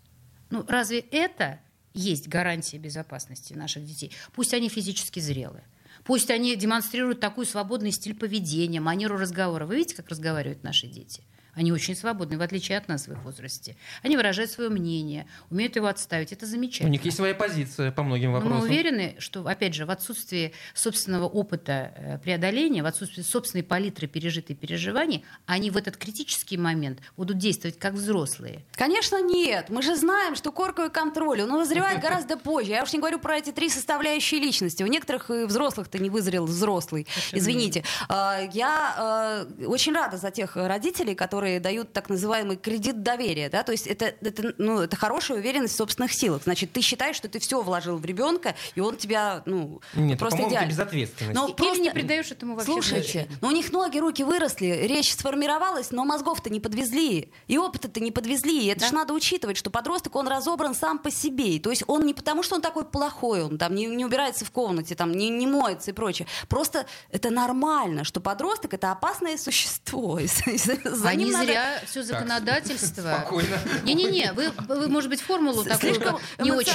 Ну, 0.50 0.66
разве 0.68 1.00
это 1.00 1.60
есть 1.94 2.28
гарантия 2.28 2.78
безопасности 2.78 3.54
наших 3.54 3.86
детей? 3.86 4.12
Пусть 4.34 4.54
они 4.54 4.70
физически 4.70 5.20
зрелые. 5.20 5.64
Пусть 6.04 6.30
они 6.30 6.56
демонстрируют 6.56 7.20
такой 7.20 7.46
свободный 7.46 7.92
стиль 7.92 8.16
поведения, 8.16 8.80
манеру 8.80 9.18
разговора. 9.18 9.66
Вы 9.66 9.78
видите, 9.78 9.96
как 9.96 10.10
разговаривают 10.10 10.64
наши 10.64 10.88
дети? 10.88 11.24
Они 11.56 11.72
очень 11.72 11.96
свободны, 11.96 12.38
в 12.38 12.42
отличие 12.42 12.78
от 12.78 12.88
нас 12.88 13.08
в 13.08 13.12
их 13.12 13.24
возрасте. 13.24 13.76
Они 14.04 14.18
выражают 14.18 14.52
свое 14.52 14.70
мнение, 14.70 15.26
умеют 15.50 15.76
его 15.76 15.88
отставить. 15.88 16.32
Это 16.34 16.46
замечательно. 16.46 16.90
У 16.90 16.92
них 16.92 17.04
есть 17.06 17.18
своя 17.18 17.34
позиция 17.34 17.92
по 17.92 18.04
многим 18.04 18.34
вопросам. 18.34 18.58
Но 18.58 18.64
мы 18.64 18.70
уверены, 18.70 19.16
что, 19.20 19.46
опять 19.48 19.74
же, 19.74 19.86
в 19.86 19.92
отсутствии 19.92 20.54
собственного 20.74 21.26
опыта 21.26 21.94
э, 21.96 22.18
преодоления, 22.20 22.84
в 22.84 22.86
отсутствии 22.86 23.22
собственной 23.22 23.64
палитры 23.64 24.08
пережитой 24.08 24.56
переживаний, 24.56 25.24
они 25.46 25.72
в 25.72 25.78
этот 25.78 25.98
критический 25.98 26.58
момент 26.58 27.00
будут 27.16 27.38
действовать 27.38 27.80
как 27.80 27.94
взрослые. 27.94 28.66
Конечно, 28.74 29.22
нет. 29.22 29.70
Мы 29.70 29.82
же 29.82 29.96
знаем, 29.96 30.36
что 30.36 30.52
корковый 30.52 30.92
контроль, 30.92 31.42
он 31.42 31.52
вызревает 31.52 32.02
гораздо 32.02 32.38
позже. 32.38 32.72
Я 32.72 32.84
уж 32.84 32.94
не 32.94 33.00
говорю 33.00 33.20
про 33.20 33.38
эти 33.38 33.52
три 33.52 33.70
составляющие 33.70 34.40
личности. 34.40 34.84
У 34.84 34.88
некоторых 34.88 35.30
и 35.30 35.46
взрослых-то 35.46 36.00
не 36.00 36.10
вызрел 36.10 36.46
взрослый. 36.46 37.08
Извините. 37.32 37.84
А, 38.10 38.42
я 38.54 39.46
э, 39.58 39.66
очень 39.66 39.94
рада 39.94 40.18
за 40.18 40.32
тех 40.32 40.56
родителей, 40.56 41.16
которые 41.16 41.45
которые 41.46 41.60
дают 41.60 41.94
так 41.94 42.10
называемый 42.10 42.58
кредит 42.58 43.04
доверия, 43.04 43.50
да, 43.50 43.62
то 43.62 43.72
есть 43.72 43.86
это, 43.86 44.06
это, 44.22 44.56
ну, 44.58 44.80
это 44.80 44.96
хорошая 44.96 45.38
уверенность 45.38 45.76
в 45.76 45.78
собственных 45.78 46.12
силах. 46.12 46.42
Значит, 46.44 46.72
ты 46.74 46.82
считаешь, 46.82 47.16
что 47.16 47.28
ты 47.30 47.38
все 47.40 47.62
вложил 47.62 47.98
в 47.98 48.06
ребенка, 48.06 48.56
и 48.74 48.80
он 48.80 48.96
тебя, 48.98 49.44
ну, 49.46 49.80
Нет, 49.94 50.18
просто 50.18 50.38
по-моему, 50.38 50.52
идеально. 50.56 50.70
безответственность. 50.72 51.36
Но 51.40 51.46
Или 51.48 51.54
просто- 51.54 51.82
не 51.82 51.92
придаешь 51.92 52.32
этому 52.32 52.56
вообще 52.56 52.72
Слушайте, 52.74 53.28
ну 53.42 53.50
у 53.50 53.52
них 53.52 53.72
ноги, 53.72 54.00
руки 54.00 54.24
выросли, 54.24 54.66
речь 54.88 55.14
сформировалась, 55.14 55.92
но 55.92 56.04
мозгов-то 56.04 56.50
не 56.50 56.60
подвезли, 56.60 57.32
и 57.48 57.58
опыта-то 57.60 58.00
не 58.00 58.12
подвезли. 58.12 58.64
И 58.66 58.68
это 58.68 58.80
Да. 58.82 58.88
же 58.88 58.94
надо 58.96 59.14
учитывать, 59.14 59.56
что 59.58 59.70
подросток, 59.70 60.16
он 60.16 60.28
разобран 60.28 60.74
сам 60.74 60.98
по 60.98 61.12
себе. 61.12 61.56
И 61.58 61.60
То 61.60 61.70
есть 61.70 61.84
он 61.86 62.06
не 62.08 62.16
потому, 62.16 62.42
что 62.42 62.56
он 62.56 62.62
такой 62.62 62.86
плохой, 62.86 63.44
он 63.44 63.60
там 63.60 63.76
не, 63.76 63.86
не 63.86 64.04
убирается 64.04 64.46
в 64.46 64.52
комнате, 64.52 64.96
там 64.96 65.12
не, 65.12 65.30
не 65.30 65.46
моется 65.46 65.92
и 65.92 65.94
прочее. 65.94 66.28
Просто 66.50 66.88
это 67.12 67.30
нормально, 67.30 68.04
что 68.04 68.20
подросток 68.20 68.74
это 68.74 68.92
опасное 68.92 69.38
существо. 69.38 70.18
и 70.20 70.26
за- 70.28 70.74
и 71.12 71.16
ним 71.18 71.32
не 71.40 71.46
зря 71.46 71.82
все 71.86 72.04
законодательство. 72.04 73.18
Спокойно. 73.20 73.58
Не-не-не, 73.84 74.34
вы, 74.34 74.52
вы, 74.68 74.88
может 74.88 75.10
быть, 75.10 75.22
формулу 75.22 75.64
такую 75.64 75.94
не 76.40 76.52
очень... 76.52 76.74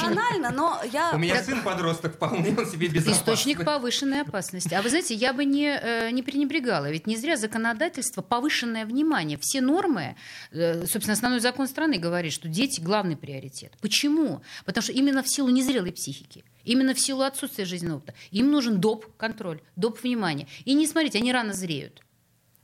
но 0.53 0.81
я... 0.93 1.13
У 1.13 1.19
меня 1.19 1.43
сын 1.43 1.63
подросток 1.63 2.15
вполне, 2.15 2.55
он 2.57 2.67
себе 2.67 2.89
безопасный. 2.89 3.21
Источник 3.21 3.65
повышенной 3.65 4.23
опасности. 4.23 4.75
А 4.75 4.83
вы 4.83 4.89
знаете, 4.89 5.15
я 5.15 5.33
бы 5.33 5.45
не, 5.45 5.79
э, 5.81 6.11
не 6.11 6.23
пренебрегала. 6.23 6.91
Ведь 6.91 7.07
не 7.07 7.17
зря 7.17 7.37
законодательство, 7.37 8.23
повышенное 8.23 8.85
внимание. 8.85 9.39
Все 9.41 9.61
нормы, 9.61 10.17
э, 10.53 10.87
собственно, 10.87 11.15
основной 11.15 11.41
закон 11.41 11.69
страны 11.69 11.99
говорит, 11.99 12.33
что 12.33 12.49
дети 12.49 12.81
главный 12.81 13.17
приоритет. 13.17 13.73
Почему? 13.81 14.43
Потому 14.65 14.83
что 14.83 14.93
именно 14.93 15.23
в 15.23 15.29
силу 15.29 15.49
незрелой 15.49 15.93
психики, 15.93 16.45
именно 16.65 16.95
в 16.95 17.01
силу 17.01 17.23
отсутствия 17.23 17.65
жизненного 17.65 17.99
опыта, 17.99 18.15
им 18.31 18.51
нужен 18.51 18.81
доп. 18.81 19.07
контроль, 19.17 19.61
доп. 19.77 20.01
внимание. 20.03 20.47
И 20.65 20.75
не 20.75 20.87
смотрите, 20.87 21.19
они 21.19 21.33
рано 21.33 21.53
зреют. 21.53 22.03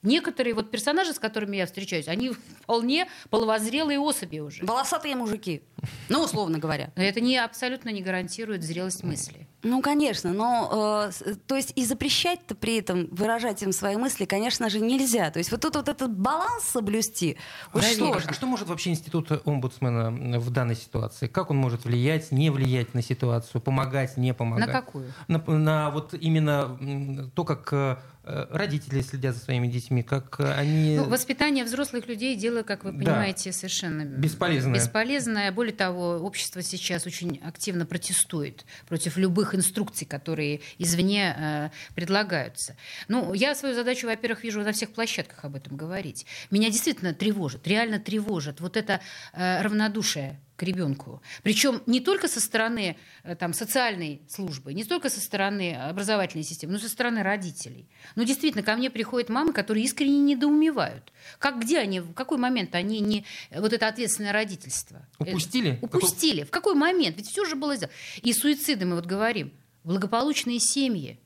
Некоторые 0.06 0.54
вот 0.54 0.70
персонажи, 0.70 1.12
с 1.12 1.18
которыми 1.18 1.56
я 1.56 1.66
встречаюсь, 1.66 2.06
они 2.06 2.30
вполне 2.30 3.08
половозрелые 3.28 3.98
особи 3.98 4.38
уже. 4.38 4.64
Волосатые 4.64 5.16
мужики, 5.16 5.62
ну, 6.08 6.22
условно 6.22 6.58
говоря. 6.60 6.92
Но 6.94 7.02
это 7.02 7.20
не, 7.20 7.36
абсолютно 7.36 7.88
не 7.88 8.02
гарантирует 8.02 8.62
зрелость 8.62 9.02
мысли. 9.02 9.48
Ну, 9.66 9.82
конечно, 9.82 10.32
но, 10.32 11.10
э, 11.24 11.34
то 11.46 11.56
есть 11.56 11.72
и 11.74 11.84
запрещать-то 11.84 12.54
при 12.54 12.78
этом, 12.78 13.08
выражать 13.10 13.62
им 13.62 13.72
свои 13.72 13.96
мысли, 13.96 14.24
конечно 14.24 14.70
же, 14.70 14.78
нельзя. 14.78 15.30
То 15.32 15.38
есть 15.40 15.50
вот 15.50 15.60
тут 15.60 15.74
вот 15.74 15.88
этот 15.88 16.16
баланс 16.16 16.62
соблюсти, 16.64 17.36
очень 17.72 17.80
Проверь, 17.80 17.96
сложно. 17.98 18.30
А 18.30 18.32
что 18.32 18.46
может 18.46 18.68
вообще 18.68 18.90
институт 18.90 19.30
омбудсмена 19.44 20.38
в 20.38 20.50
данной 20.50 20.76
ситуации? 20.76 21.26
Как 21.26 21.50
он 21.50 21.56
может 21.56 21.84
влиять, 21.84 22.30
не 22.30 22.50
влиять 22.50 22.94
на 22.94 23.02
ситуацию, 23.02 23.60
помогать, 23.60 24.16
не 24.16 24.32
помогать? 24.34 24.68
На 24.68 24.72
какую? 24.72 25.12
На, 25.26 25.38
на 25.38 25.90
вот 25.90 26.14
именно 26.14 27.28
то, 27.34 27.44
как 27.44 27.72
э, 27.72 27.96
э, 28.22 28.46
родители 28.50 29.00
следят 29.00 29.34
за 29.34 29.42
своими 29.42 29.66
детьми, 29.66 30.04
как 30.04 30.36
э, 30.38 30.52
они... 30.52 30.96
Ну, 30.96 31.08
воспитание 31.08 31.64
взрослых 31.64 32.06
людей 32.06 32.36
дело, 32.36 32.62
как 32.62 32.84
вы 32.84 32.92
Да. 32.92 32.98
понимаете, 32.98 33.52
совершенно 33.52 34.04
Бесполезное. 34.04 34.74
Бесполезное. 34.74 35.50
Более 35.50 35.74
того, 35.74 36.18
общество 36.18 36.62
сейчас 36.62 37.04
очень 37.06 37.40
активно 37.44 37.84
протестует 37.84 38.64
против 38.86 39.16
любых 39.16 39.55
инструкций, 39.56 40.06
которые 40.06 40.60
извне 40.78 41.34
э, 41.36 41.70
предлагаются. 41.94 42.76
Ну, 43.08 43.34
я 43.34 43.54
свою 43.54 43.74
задачу, 43.74 44.06
во-первых, 44.06 44.44
вижу 44.44 44.60
на 44.62 44.72
всех 44.72 44.92
площадках 44.92 45.44
об 45.44 45.56
этом 45.56 45.76
говорить. 45.76 46.26
Меня 46.50 46.70
действительно 46.70 47.14
тревожит, 47.14 47.66
реально 47.66 47.98
тревожит 47.98 48.60
вот 48.60 48.76
это 48.76 49.00
э, 49.32 49.62
равнодушие 49.62 50.38
к 50.56 50.62
ребенку. 50.62 51.22
Причем 51.42 51.82
не 51.86 52.00
только 52.00 52.28
со 52.28 52.40
стороны 52.40 52.96
э, 53.22 53.36
там, 53.36 53.52
социальной 53.52 54.22
службы, 54.28 54.72
не 54.74 54.84
только 54.84 55.10
со 55.10 55.20
стороны 55.20 55.74
образовательной 55.74 56.44
системы, 56.44 56.72
но 56.72 56.78
и 56.78 56.82
со 56.82 56.88
стороны 56.88 57.22
родителей. 57.22 57.88
Ну, 58.16 58.24
действительно, 58.24 58.64
ко 58.64 58.74
мне 58.74 58.90
приходят 58.90 59.28
мамы, 59.28 59.52
которые 59.52 59.84
искренне 59.84 60.18
недоумевают. 60.20 61.12
Как, 61.38 61.60
где 61.60 61.78
они, 61.78 62.00
в 62.00 62.14
какой 62.14 62.38
момент 62.38 62.74
они 62.74 63.00
не... 63.00 63.24
Вот 63.54 63.72
это 63.72 63.86
ответственное 63.86 64.32
родительство. 64.32 65.06
Упустили? 65.18 65.78
Э, 65.80 65.84
Упустили. 65.84 66.44
В 66.44 66.50
какой 66.50 66.74
момент? 66.74 67.16
Ведь 67.18 67.28
все 67.28 67.44
же 67.44 67.54
было 67.54 67.76
сделано. 67.76 67.94
И 68.22 68.32
суициды, 68.32 68.86
мы 68.86 68.96
вот 68.96 69.06
говорим, 69.06 69.52
благополучные 69.84 70.58
семьи. 70.58 71.20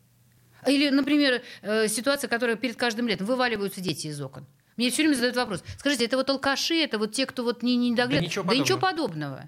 Или, 0.66 0.90
например, 0.90 1.42
э, 1.62 1.88
ситуация, 1.88 2.28
которая 2.28 2.56
перед 2.56 2.76
каждым 2.76 3.08
летом 3.08 3.26
вываливаются 3.26 3.80
дети 3.80 4.08
из 4.08 4.20
окон. 4.20 4.46
Мне 4.80 4.90
все 4.90 5.02
время 5.02 5.14
задают 5.14 5.36
вопрос. 5.36 5.62
Скажите, 5.78 6.06
это 6.06 6.16
вот 6.16 6.30
алкаши, 6.30 6.74
это 6.76 6.96
вот 6.98 7.12
те, 7.12 7.26
кто 7.26 7.44
вот 7.44 7.62
не, 7.62 7.76
не 7.76 7.90
доглядывает? 7.94 8.22
ничего 8.30 8.44
да 8.44 8.56
ничего 8.56 8.78
подобного. 8.78 9.46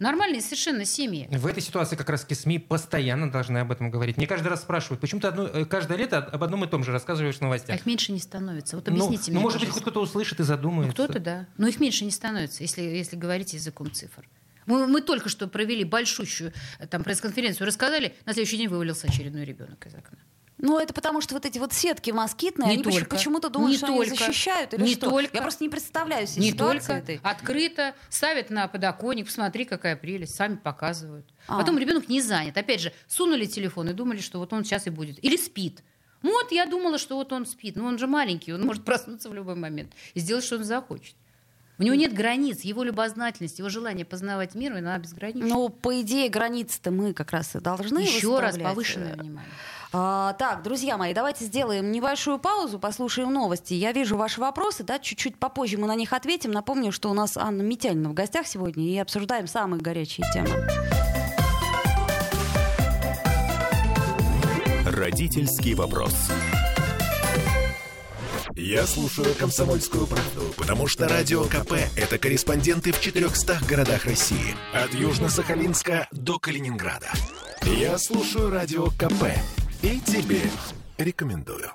Нормальные 0.00 0.40
совершенно 0.40 0.84
семьи. 0.84 1.28
В 1.30 1.46
этой 1.46 1.62
ситуации 1.62 1.94
как 1.94 2.10
раз-таки 2.10 2.34
СМИ 2.34 2.58
постоянно 2.58 3.30
должны 3.30 3.58
об 3.58 3.70
этом 3.70 3.92
говорить. 3.92 4.16
Мне 4.16 4.26
каждый 4.26 4.48
раз 4.48 4.62
спрашивают, 4.62 5.00
почему 5.00 5.20
ты 5.20 5.28
одно, 5.28 5.44
э, 5.46 5.66
каждое 5.66 5.96
лето 5.96 6.18
об 6.18 6.42
одном 6.42 6.64
и 6.64 6.66
том 6.66 6.82
же 6.82 6.90
рассказываешь 6.90 7.36
в 7.36 7.42
А 7.42 7.44
новостях? 7.44 7.76
их 7.76 7.86
меньше 7.86 8.10
не 8.10 8.18
становится. 8.18 8.74
Вот 8.74 8.88
Ну, 8.88 8.94
объясните 8.94 9.30
ну, 9.30 9.36
мне. 9.36 9.42
может 9.44 9.60
быть, 9.60 9.68
хоть 9.68 9.84
пожалуйста. 9.84 9.90
кто-то 9.92 10.00
услышит 10.00 10.40
и 10.40 10.42
Ну, 10.42 10.46
задумается. 10.48 10.92
кто-то, 10.94 11.20
да. 11.20 11.46
Но 11.58 11.68
их 11.68 11.78
меньше 11.78 12.04
не 12.04 12.10
становится, 12.10 12.64
если, 12.64 12.82
если 12.82 13.14
говорить 13.14 13.52
языком 13.54 13.92
цифр. 13.92 14.28
Мы, 14.66 14.88
мы 14.88 15.00
только 15.00 15.28
что 15.28 15.46
провели 15.46 15.84
большущую 15.84 16.52
э, 16.80 16.88
там, 16.88 17.04
пресс-конференцию, 17.04 17.68
рассказали, 17.68 18.16
на 18.26 18.32
следующий 18.32 18.56
день 18.56 18.66
вывалился 18.66 19.06
очередной 19.06 19.44
ребенок 19.44 19.86
из 19.86 19.94
окна. 19.94 20.18
Ну, 20.62 20.78
это 20.78 20.94
потому 20.94 21.20
что 21.20 21.34
вот 21.34 21.44
эти 21.44 21.58
вот 21.58 21.72
сетки 21.74 22.10
москитные, 22.12 22.68
Не 22.68 22.74
они 22.76 22.82
только. 22.84 23.04
почему-то 23.16 23.50
думают, 23.50 23.72
Не 23.72 23.76
что 23.78 23.88
только. 23.88 24.02
они 24.02 24.16
защищают 24.16 24.72
или 24.72 24.82
Не 24.82 24.94
что. 24.94 25.10
только. 25.10 25.36
Я 25.36 25.42
просто 25.42 25.64
не 25.64 25.68
представляю 25.68 26.26
себе 26.26 26.42
Не 26.44 26.52
только 26.52 26.92
этой. 26.94 27.20
открыто 27.22 27.94
ставят 28.08 28.48
на 28.48 28.68
подоконник, 28.68 29.26
посмотри, 29.26 29.64
какая 29.64 29.96
прелесть, 29.96 30.36
сами 30.36 30.54
показывают. 30.56 31.26
А. 31.48 31.58
Потом 31.58 31.76
ребенок 31.78 32.08
не 32.08 32.22
занят. 32.22 32.56
Опять 32.56 32.80
же, 32.80 32.92
сунули 33.08 33.44
телефон 33.44 33.90
и 33.90 33.92
думали, 33.92 34.20
что 34.20 34.38
вот 34.38 34.52
он 34.52 34.64
сейчас 34.64 34.86
и 34.86 34.90
будет. 34.90 35.22
Или 35.22 35.36
спит. 35.36 35.82
Ну 36.22 36.30
Вот 36.30 36.52
я 36.52 36.64
думала, 36.66 36.98
что 36.98 37.16
вот 37.16 37.32
он 37.32 37.44
спит. 37.44 37.74
Но 37.74 37.84
он 37.84 37.98
же 37.98 38.06
маленький, 38.06 38.52
он 38.52 38.64
может 38.64 38.84
проснуться 38.86 39.28
в 39.28 39.34
любой 39.34 39.56
момент 39.56 39.92
и 40.14 40.20
сделать, 40.20 40.44
что 40.44 40.56
он 40.56 40.64
захочет. 40.64 41.16
У 41.78 41.82
него 41.84 41.96
нет 41.96 42.12
границ, 42.14 42.60
его 42.60 42.84
любознательность, 42.84 43.58
его 43.58 43.68
желание 43.68 44.04
познавать 44.04 44.54
мир, 44.54 44.76
она 44.76 44.96
безгранична. 44.98 45.48
Ну, 45.48 45.68
по 45.70 46.00
идее, 46.02 46.28
границы-то 46.28 46.92
мы 46.92 47.12
как 47.12 47.32
раз 47.32 47.56
и 47.56 47.60
должны 47.60 47.98
Еще 47.98 48.38
раз 48.38 48.52
выставлять. 48.52 48.68
повышенное 48.70 49.14
внимание. 49.16 49.50
А, 49.94 50.32
так, 50.34 50.62
друзья 50.62 50.96
мои, 50.96 51.12
давайте 51.12 51.44
сделаем 51.44 51.92
небольшую 51.92 52.38
паузу, 52.38 52.78
послушаем 52.78 53.30
новости. 53.32 53.74
Я 53.74 53.92
вижу 53.92 54.16
ваши 54.16 54.40
вопросы, 54.40 54.84
да, 54.84 54.98
чуть-чуть 54.98 55.36
попозже 55.36 55.76
мы 55.76 55.86
на 55.86 55.94
них 55.94 56.14
ответим. 56.14 56.50
Напомню, 56.50 56.92
что 56.92 57.10
у 57.10 57.14
нас 57.14 57.36
Анна 57.36 57.60
Митянина 57.60 58.08
в 58.08 58.14
гостях 58.14 58.46
сегодня 58.46 58.84
и 58.84 58.96
обсуждаем 58.96 59.46
самые 59.46 59.82
горячие 59.82 60.26
темы. 60.32 60.48
Родительский 64.86 65.74
вопрос. 65.74 66.14
Я 68.54 68.86
слушаю 68.86 69.34
«Комсомольскую 69.34 70.06
правду», 70.06 70.54
потому 70.56 70.86
что 70.86 71.08
«Радио 71.08 71.44
КП»— 71.44 71.72
это 71.96 72.18
корреспонденты 72.18 72.92
в 72.92 73.00
400 73.00 73.58
городах 73.68 74.04
России. 74.04 74.54
От 74.74 74.92
Южно-Сахалинска 74.94 76.06
до 76.12 76.38
Калининграда. 76.38 77.10
Я 77.62 77.98
слушаю 77.98 78.50
«Радио 78.50 78.86
КП» 78.86 79.24
и 79.82 79.98
тебе 79.98 80.42
рекомендую. 80.96 81.72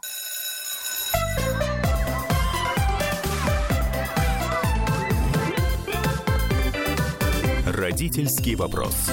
Родительский 7.65 8.55
вопрос. 8.55 9.09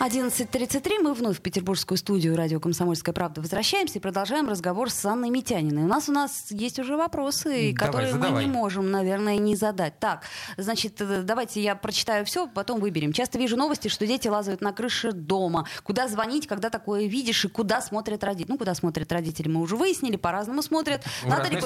11.33. 0.00 1.00
Мы 1.02 1.12
вновь 1.12 1.36
в 1.36 1.40
петербургскую 1.42 1.98
студию 1.98 2.34
радио 2.34 2.58
«Комсомольская 2.58 3.12
правда» 3.12 3.42
возвращаемся 3.42 3.98
и 3.98 4.00
продолжаем 4.00 4.48
разговор 4.48 4.88
с 4.88 5.04
Анной 5.04 5.28
Митяниной. 5.28 5.82
У 5.82 5.86
нас 5.86 6.08
у 6.08 6.12
нас 6.12 6.46
есть 6.48 6.78
уже 6.78 6.96
вопросы, 6.96 7.44
Давай, 7.44 7.74
которые 7.74 8.14
мы 8.14 8.22
задавай. 8.22 8.44
не 8.46 8.50
можем, 8.50 8.90
наверное, 8.90 9.36
не 9.36 9.56
задать. 9.56 9.98
Так, 9.98 10.22
значит, 10.56 10.98
э, 11.02 11.20
давайте 11.22 11.62
я 11.62 11.74
прочитаю 11.74 12.24
все, 12.24 12.46
потом 12.46 12.80
выберем. 12.80 13.12
Часто 13.12 13.38
вижу 13.38 13.58
новости, 13.58 13.88
что 13.88 14.06
дети 14.06 14.26
лазают 14.26 14.62
на 14.62 14.72
крыше 14.72 15.12
дома. 15.12 15.66
Куда 15.82 16.08
звонить, 16.08 16.46
когда 16.46 16.70
такое 16.70 17.04
видишь, 17.04 17.44
и 17.44 17.48
куда 17.48 17.82
смотрят 17.82 18.24
родители? 18.24 18.52
Ну, 18.52 18.56
куда 18.56 18.74
смотрят 18.74 19.12
родители, 19.12 19.48
мы 19.48 19.60
уже 19.60 19.76
выяснили, 19.76 20.16
по-разному 20.16 20.62
смотрят. 20.62 21.04
Стороны, 21.26 21.60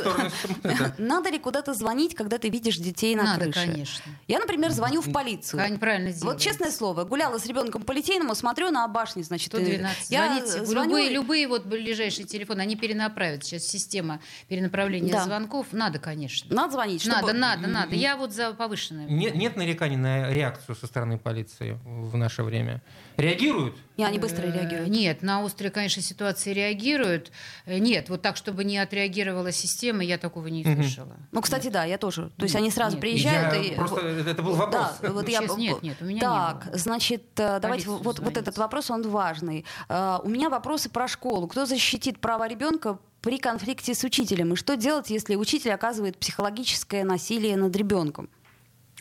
да. 0.65 0.95
Надо 0.99 1.31
ли 1.31 1.39
куда-то 1.39 1.73
звонить, 1.73 2.17
когда 2.17 2.39
ты 2.39 2.49
видишь 2.49 2.79
детей 2.79 3.15
на 3.15 3.23
Надо, 3.23 3.45
крыше? 3.45 3.61
конечно. 3.65 4.05
Я, 4.27 4.41
например, 4.41 4.73
звоню 4.73 5.03
в 5.03 5.13
полицию. 5.13 5.63
Они 5.63 5.77
правильно 5.77 6.13
Вот 6.23 6.41
честное 6.41 6.73
слово, 6.73 7.05
гуляла 7.05 7.39
с 7.39 7.47
ребенком 7.47 7.85
по 7.85 7.93
Литейному, 7.93 8.24
смотрю 8.33 8.71
на 8.71 8.89
башню, 8.89 9.23
значит, 9.23 9.53
и 9.53 9.57
112. 9.59 10.11
я 10.11 10.27
Звоните. 10.47 10.65
звоню, 10.65 10.89
любые, 10.91 11.11
любые 11.11 11.49
вот 11.49 11.67
ближайшие 11.67 12.27
телефоны, 12.27 12.63
они 12.63 12.77
перенаправят. 12.77 13.45
Сейчас 13.45 13.65
система 13.65 14.21
перенаправления 14.49 15.13
Да. 15.13 15.25
звонков. 15.25 15.67
Надо, 15.73 15.99
конечно. 15.99 16.55
Надо 16.55 16.73
звонить, 16.73 17.03
чтобы... 17.03 17.21
Надо, 17.21 17.33
надо, 17.35 17.67
надо. 17.69 17.95
Я 17.95 18.17
вот 18.17 18.33
за 18.33 18.55
повышенное. 18.55 19.07
Нет, 19.07 19.35
нет 19.35 19.57
нареканий 19.57 19.97
на 19.97 20.31
реакцию 20.33 20.75
со 20.77 20.87
стороны 20.87 21.19
полиции 21.19 21.79
в 21.85 22.17
наше 22.17 22.43
время. 22.43 22.81
Реагируют? 23.19 23.77
И 23.97 24.03
они 24.03 24.19
быстро 24.19 24.43
реагируют. 24.47 24.89
Нет, 24.91 25.23
на 25.23 25.43
острые, 25.43 25.71
конечно, 25.71 26.03
ситуации 26.03 26.53
реагируют. 26.53 27.31
Э, 27.65 27.79
Нет, 27.79 28.09
вот 28.09 28.23
так, 28.23 28.37
чтобы 28.37 28.65
не 28.65 28.77
отреагировала 28.79 29.53
система, 29.53 30.03
я 30.03 30.19
такого 30.19 30.49
не 30.49 30.65
слышала. 30.65 31.17
Ну, 31.31 31.41
кстати, 31.41 31.69
да, 31.69 31.85
я 31.85 31.97
тоже. 31.97 32.31
То 32.37 32.43
есть 32.45 32.57
они 32.57 32.71
сразу 32.71 32.97
нет. 32.97 33.01
приезжают 33.01 33.55
Я 33.55 33.63
и... 33.63 33.75
просто- 33.77 34.01
это 34.01 34.43
был 34.43 34.55
вопрос. 34.55 34.99
Да, 35.01 35.11
вот 35.13 35.29
я... 35.29 35.43
Сейчас 35.43 35.57
нет, 35.57 35.83
нет, 35.83 35.97
у 36.01 36.05
меня 36.05 36.15
не 36.15 36.21
Так, 36.21 36.69
значит, 36.73 37.23
э, 37.37 37.61
давайте 37.61 37.87
Полицию 37.87 38.03
вот, 38.25 38.37
этот 38.37 38.59
вопрос, 38.59 38.91
он 38.91 39.03
важный. 39.09 39.65
Э, 39.89 40.19
У 40.25 40.29
меня 40.29 40.49
вопросы 40.51 40.91
про 40.91 41.07
школу. 41.07 41.47
Кто 41.47 41.65
защитит 41.67 42.19
право 42.19 42.49
ребенка 42.49 42.99
при 43.21 43.39
конфликте 43.39 43.95
с 43.95 44.03
учителем? 44.03 44.55
И 44.55 44.57
что 44.57 44.77
делать, 44.77 45.11
если 45.11 45.37
учитель 45.37 45.73
оказывает 45.73 46.19
психологическое 46.19 47.05
насилие 47.05 47.57
над 47.57 47.75
ребенком? 47.77 48.29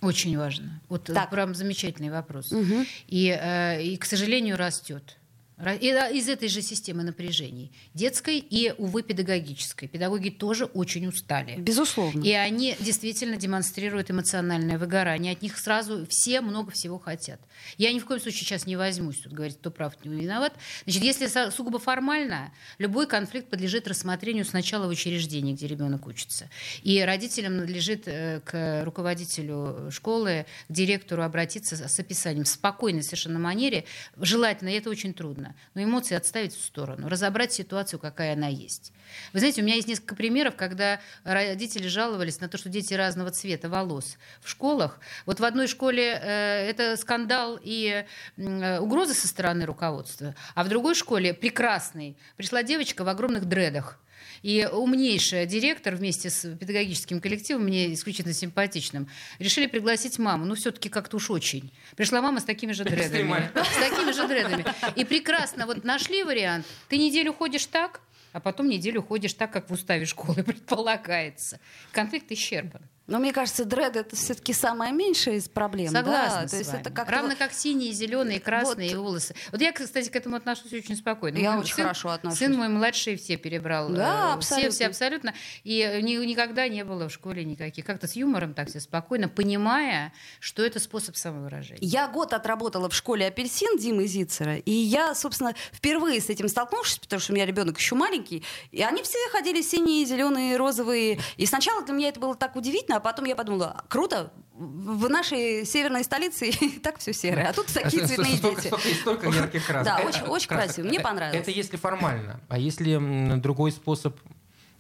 Очень 0.03 0.37
важно. 0.37 0.81
Вот 0.89 1.05
Так. 1.05 1.29
прям 1.29 1.55
замечательный 1.55 2.09
вопрос. 2.09 2.51
Мгм. 2.51 2.85
И, 3.07 3.29
э, 3.29 3.81
и, 3.81 3.97
к 3.97 4.05
сожалению, 4.05 4.57
растет. 4.57 5.17
Э, 5.65 6.12
из 6.13 6.30
этой 6.30 6.47
же 6.47 6.62
системы 6.62 7.04
напряжений. 7.04 7.71
Детской 7.93 8.38
и, 8.38 8.73
увы, 8.78 9.04
педагогической. 9.04 9.88
Педагоги 9.88 10.30
тоже 10.30 10.65
очень 10.65 11.08
устали. 11.08 11.56
Безусловно. 11.58 12.21
И 12.23 12.32
они 12.32 12.76
действительно 12.80 13.38
демонстрируют 13.38 14.12
эмоциональное 14.12 14.78
выгорание. 14.78 15.34
От 15.34 15.41
них 15.41 15.58
сразу 15.58 16.06
все 16.08 16.41
много 16.41 16.71
всего 16.71 16.99
хотят. 16.99 17.39
Я 17.78 17.93
ни 17.93 17.99
в 17.99 18.06
коем 18.06 18.19
случае 18.19 18.41
сейчас 18.41 18.65
не 18.65 18.76
возьмусь 18.76 19.17
тут 19.17 19.34
говорить, 19.34 19.58
кто 19.58 19.71
прав, 19.71 19.95
кто 19.95 20.10
виноват. 20.10 20.54
Значит, 20.86 21.04
если 21.04 21.49
сугубо 21.49 21.80
формально, 21.80 22.52
любой 22.78 23.08
конфликт 23.08 23.49
подлежит 23.49 23.88
рассмотрению 23.88 24.45
сначала 24.45 24.88
в 24.88 24.89
учреждении, 24.89 25.54
где 25.54 25.67
ребенок 25.67 26.08
учится. 26.08 26.49
И 26.84 27.02
родителям 27.02 27.58
надлежит 27.58 28.08
э, 28.08 28.41
к 28.43 28.84
руководителю 28.84 29.89
школы, 29.91 30.45
к 30.67 30.71
директору 30.71 31.23
обратиться 31.23 31.76
с 31.88 31.99
описанием 31.99 32.43
в 32.43 32.49
спокойной 32.49 33.04
совершенно 33.04 33.39
манере. 33.39 33.86
Желательно, 34.17 34.69
и 34.69 34.73
это 34.73 34.89
очень 34.89 35.13
трудно, 35.13 35.52
но 35.73 35.83
эмоции 35.83 36.15
отставить 36.15 36.53
в 36.53 36.63
сторону, 36.63 37.09
разобрать 37.09 37.53
ситуацию, 37.53 37.99
какая 37.99 38.33
она 38.33 38.47
есть. 38.47 38.93
Вы 39.33 39.39
знаете, 39.39 39.61
у 39.61 39.65
меня 39.65 39.75
есть 39.75 39.87
несколько 39.87 40.15
примеров, 40.15 40.55
когда 40.55 40.99
родители 41.23 41.87
жаловались 41.87 42.39
на 42.39 42.47
то, 42.47 42.57
что 42.57 42.69
дети 42.69 42.93
разного 42.93 43.31
цвета 43.31 43.69
волос 43.69 44.17
в 44.41 44.49
школах. 44.49 44.99
Вот 45.25 45.39
в 45.39 45.45
одной 45.45 45.67
школе 45.67 46.19
э, 46.21 46.69
это 46.69 46.97
скандал 46.97 47.59
и 47.61 48.05
э, 48.37 48.79
угрозы 48.79 49.13
со 49.13 49.27
стороны 49.27 49.65
руководства, 49.65 50.35
а 50.55 50.63
в 50.63 50.69
другой 50.69 50.95
школе 50.95 51.33
прекрасный 51.33 52.17
пришла 52.37 52.63
девочка 52.63 53.03
в 53.03 53.09
огромных 53.09 53.45
дредах. 53.45 53.99
И 54.43 54.67
умнейшая 54.69 55.45
директор 55.45 55.95
вместе 55.95 56.29
с 56.29 56.56
педагогическим 56.58 57.21
коллективом, 57.21 57.63
мне 57.63 57.93
исключительно 57.93 58.34
симпатичным, 58.34 59.08
решили 59.39 59.67
пригласить 59.67 60.19
маму. 60.19 60.45
Ну, 60.45 60.56
все-таки 60.56 60.89
как-то 60.89 61.17
уж 61.17 61.32
очень. 61.32 61.71
Пришла 61.95 62.21
мама 62.21 62.41
с 62.41 62.43
такими 62.43 62.73
же 62.73 62.84
дредами. 62.84 63.49
С 63.56 63.77
такими 63.77 64.12
же 64.12 64.27
дредами. 64.27 64.65
И 64.97 65.06
прекрасно 65.06 65.65
вот 65.65 65.86
нашли 65.86 66.23
вариант. 66.23 66.65
Ты 66.89 66.97
неделю 66.97 67.34
ходишь 67.34 67.65
так, 67.65 68.01
а 68.34 68.41
потом 68.41 68.67
неделю 68.67 69.01
ходишь 69.01 69.34
так, 69.34 69.51
как 69.51 69.69
в 69.69 69.73
уставе 69.73 70.06
школы 70.06 70.43
предполагается. 70.43 71.60
Конфликт 71.93 72.29
исчерпан. 72.32 72.82
Но 73.05 73.19
мне 73.19 73.33
кажется, 73.33 73.65
дред 73.65 73.97
это 73.97 74.15
все-таки 74.15 74.53
самая 74.53 74.91
меньшая 74.93 75.35
из 75.35 75.49
проблем. 75.49 75.91
Согласна 75.91 76.43
да? 76.43 76.47
То 76.47 76.57
есть 76.57 76.73
это 76.73 76.89
как 76.89 77.09
Равно 77.09 77.35
как 77.37 77.51
синие, 77.53 77.91
зеленые, 77.91 78.39
красные 78.39 78.95
Вот. 78.95 79.03
волосы. 79.03 79.35
Вот 79.51 79.59
я, 79.61 79.73
кстати, 79.73 80.07
к 80.09 80.15
этому 80.15 80.37
отношусь 80.37 80.71
очень 80.71 80.95
спокойно. 80.95 81.37
Я 81.37 81.51
Мой 81.51 81.61
очень 81.63 81.73
сын- 81.75 81.83
хорошо 81.83 82.09
отношусь. 82.09 82.39
Сын 82.39 82.55
мой 82.55 82.69
младший 82.69 83.17
все 83.17 83.35
перебрал. 83.35 83.89
Да, 83.89 84.29
э, 84.29 84.33
абсолютно. 84.35 84.69
Все, 84.69 84.77
все 84.77 84.87
абсолютно. 84.87 85.33
И 85.65 85.99
ни- 86.01 86.25
никогда 86.25 86.67
не 86.69 86.85
было 86.85 87.09
в 87.09 87.13
школе 87.13 87.43
никаких. 87.43 87.83
Как-то 87.85 88.07
с 88.07 88.15
юмором 88.15 88.53
так 88.53 88.69
все 88.69 88.79
спокойно, 88.79 89.27
понимая, 89.27 90.13
что 90.39 90.63
это 90.63 90.79
способ 90.79 91.17
самовыражения. 91.17 91.79
Я 91.81 92.07
год 92.07 92.33
отработала 92.33 92.89
в 92.89 92.95
школе 92.95 93.27
апельсин 93.27 93.77
Димы 93.77 94.07
Зицера, 94.07 94.55
и 94.57 94.71
я, 94.71 95.13
собственно, 95.13 95.53
впервые 95.73 96.21
с 96.21 96.29
этим 96.29 96.47
столкнувшись, 96.47 96.99
потому 96.99 97.19
что 97.19 97.33
у 97.33 97.35
меня 97.35 97.45
ребенок 97.45 97.77
еще 97.77 97.95
маленький, 97.95 98.43
и 98.71 98.81
они 98.81 99.03
все 99.03 99.17
ходили 99.31 99.61
синие, 99.61 100.05
зеленые, 100.05 100.55
розовые. 100.57 101.19
И 101.37 101.45
сначала 101.45 101.83
для 101.83 101.93
меня 101.93 102.07
это 102.09 102.19
было 102.21 102.35
так 102.35 102.55
удивительно, 102.55 102.92
а 102.95 102.99
потом 102.99 103.25
я 103.25 103.36
подумала, 103.36 103.84
круто, 103.89 104.32
в 104.53 105.10
нашей 105.10 105.65
северной 105.65 106.03
столице 106.03 106.47
и 106.62 106.79
так 106.79 106.99
все 106.99 107.13
серое, 107.13 107.49
а 107.49 107.53
тут 107.53 107.67
такие 107.67 108.06
цветные 108.08 108.38
Столько- 108.38 108.62
дети. 108.62 108.67
столько- 108.67 108.95
столько 108.95 109.29
ярких 109.29 109.65
красок. 109.65 109.86
Да, 109.86 110.08
очень- 110.08 110.23
очень 110.27 110.47
красиво. 110.56 110.88
Мне 110.88 110.99
понравилось. 110.99 111.41
Это 111.41 111.51
если 111.51 111.77
формально. 111.77 112.39
А 112.49 112.58
если 112.58 113.38
другой 113.39 113.71
способ, 113.71 114.17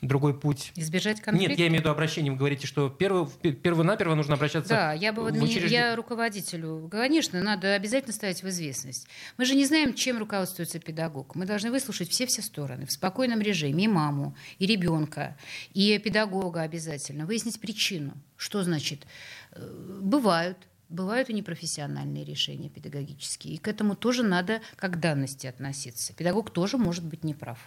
другой 0.07 0.39
путь? 0.39 0.71
Избежать 0.75 1.21
конфликта. 1.21 1.49
Нет, 1.51 1.59
я 1.59 1.67
имею 1.67 1.79
в 1.79 1.83
виду 1.83 1.91
обращение. 1.91 2.31
Вы 2.31 2.37
говорите, 2.37 2.67
что 2.67 2.87
перво- 2.87 3.29
перво-наперво 3.53 4.15
нужно 4.15 4.35
обращаться 4.35 4.69
Да, 4.69 4.93
я 4.93 5.13
бы 5.13 5.21
вот 5.23 5.33
не- 5.33 5.53
я 5.67 5.95
руководителю, 5.95 6.87
конечно, 6.91 7.41
надо 7.41 7.73
обязательно 7.75 8.13
ставить 8.13 8.43
в 8.43 8.47
известность. 8.49 9.07
Мы 9.37 9.45
же 9.45 9.55
не 9.55 9.65
знаем, 9.65 9.93
чем 9.93 10.17
руководствуется 10.17 10.79
педагог. 10.79 11.35
Мы 11.35 11.45
должны 11.45 11.71
выслушать 11.71 12.09
все-все 12.09 12.41
стороны 12.41 12.85
в 12.85 12.91
спокойном 12.91 13.41
режиме, 13.41 13.85
и 13.85 13.87
маму, 13.87 14.35
и 14.59 14.65
ребенка, 14.65 15.37
и 15.73 15.97
педагога 15.99 16.61
обязательно, 16.61 17.25
выяснить 17.25 17.59
причину. 17.59 18.13
Что 18.37 18.63
значит? 18.63 19.05
Э, 19.51 19.99
Бывают 20.01 20.57
Бывают 20.93 21.27
и 21.31 21.33
непрофессиональные 21.33 22.23
решения 22.23 22.69
педагогические. 22.69 23.55
И 23.55 23.57
к 23.57 23.67
этому 23.67 23.95
тоже 23.95 24.21
надо 24.21 24.61
как 24.75 24.99
данности 24.99 25.47
относиться. 25.47 26.13
Педагог 26.13 26.51
тоже 26.51 26.77
может 26.77 27.03
быть 27.03 27.23
неправ. 27.23 27.57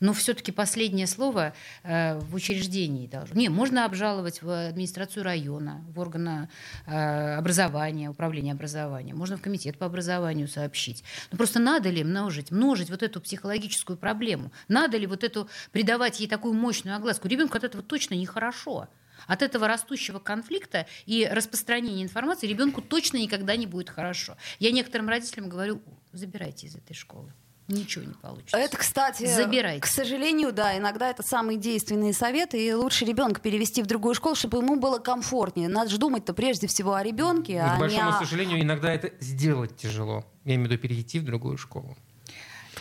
Но 0.00 0.12
все-таки 0.12 0.50
последнее 0.50 1.06
слово 1.06 1.54
э, 1.84 2.18
в 2.18 2.34
учреждении 2.34 3.06
должно. 3.06 3.36
Не, 3.36 3.50
можно 3.50 3.84
обжаловать 3.84 4.42
в 4.42 4.50
администрацию 4.68 5.22
района, 5.22 5.80
в 5.94 6.00
органы 6.00 6.48
э, 6.86 7.36
образования, 7.36 8.10
управления 8.10 8.50
образования. 8.50 9.14
Можно 9.14 9.36
в 9.36 9.42
комитет 9.42 9.78
по 9.78 9.86
образованию 9.86 10.48
сообщить. 10.48 11.04
Но 11.30 11.36
просто 11.38 11.60
надо 11.60 11.88
ли 11.88 12.02
множить, 12.02 12.50
множить 12.50 12.90
вот 12.90 13.04
эту 13.04 13.20
психологическую 13.20 13.96
проблему? 13.96 14.50
Надо 14.66 14.96
ли 14.96 15.06
вот 15.06 15.22
эту 15.22 15.48
придавать 15.70 16.18
ей 16.18 16.26
такую 16.26 16.54
мощную 16.54 16.96
огласку? 16.96 17.28
Ребенку 17.28 17.56
от 17.56 17.62
этого 17.62 17.84
точно 17.84 18.14
нехорошо. 18.14 18.88
От 19.26 19.42
этого 19.42 19.68
растущего 19.68 20.18
конфликта 20.18 20.86
и 21.06 21.28
распространения 21.30 22.02
информации 22.02 22.46
ребенку 22.46 22.80
точно 22.82 23.18
никогда 23.18 23.56
не 23.56 23.66
будет 23.66 23.90
хорошо. 23.90 24.36
Я 24.58 24.70
некоторым 24.72 25.08
родителям 25.08 25.48
говорю, 25.48 25.82
забирайте 26.12 26.66
из 26.66 26.76
этой 26.76 26.94
школы. 26.94 27.32
Ничего 27.68 28.04
не 28.04 28.14
получится. 28.14 28.56
Это, 28.56 28.76
кстати, 28.76 29.24
Забирайте. 29.24 29.80
к 29.80 29.86
сожалению, 29.86 30.52
да, 30.52 30.76
иногда 30.76 31.08
это 31.08 31.22
самые 31.22 31.58
действенные 31.58 32.12
советы, 32.12 32.64
и 32.64 32.72
лучше 32.74 33.04
ребенка 33.04 33.40
перевести 33.40 33.82
в 33.82 33.86
другую 33.86 34.14
школу, 34.14 34.34
чтобы 34.34 34.58
ему 34.58 34.76
было 34.76 34.98
комфортнее. 34.98 35.68
Надо 35.68 35.88
же 35.88 35.98
думать-то 35.98 36.34
прежде 36.34 36.66
всего 36.66 36.94
о 36.94 37.02
ребенке, 37.02 37.54
И, 37.54 37.56
а 37.56 37.70
к 37.70 37.74
не 37.74 37.80
большому 37.80 38.10
о... 38.10 38.18
сожалению, 38.18 38.60
иногда 38.60 38.92
это 38.92 39.12
сделать 39.20 39.76
тяжело. 39.76 40.24
Я 40.44 40.56
имею 40.56 40.68
в 40.68 40.72
виду 40.72 40.82
перейти 40.82 41.20
в 41.20 41.24
другую 41.24 41.56
школу. 41.56 41.96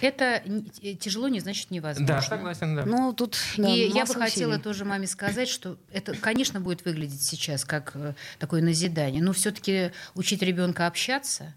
Это 0.01 0.41
э, 0.81 0.93
тяжело 0.95 1.27
не 1.27 1.39
значит 1.39 1.71
невозможно. 1.71 2.15
Да, 2.15 2.21
согласен, 2.21 2.75
да. 2.75 2.85
Ну, 2.85 3.13
тут 3.13 3.37
да, 3.57 3.69
и 3.69 3.89
я 3.89 4.05
бы 4.05 4.13
хотела 4.13 4.51
усилий. 4.51 4.63
тоже 4.63 4.85
маме 4.85 5.07
сказать, 5.07 5.47
что 5.47 5.77
это, 5.91 6.13
конечно, 6.15 6.59
будет 6.59 6.83
выглядеть 6.85 7.23
сейчас 7.23 7.65
как 7.65 7.91
э, 7.95 8.13
такое 8.39 8.61
назидание, 8.61 9.21
но 9.21 9.33
все-таки 9.33 9.91
учить 10.15 10.41
ребенка 10.41 10.87
общаться 10.87 11.53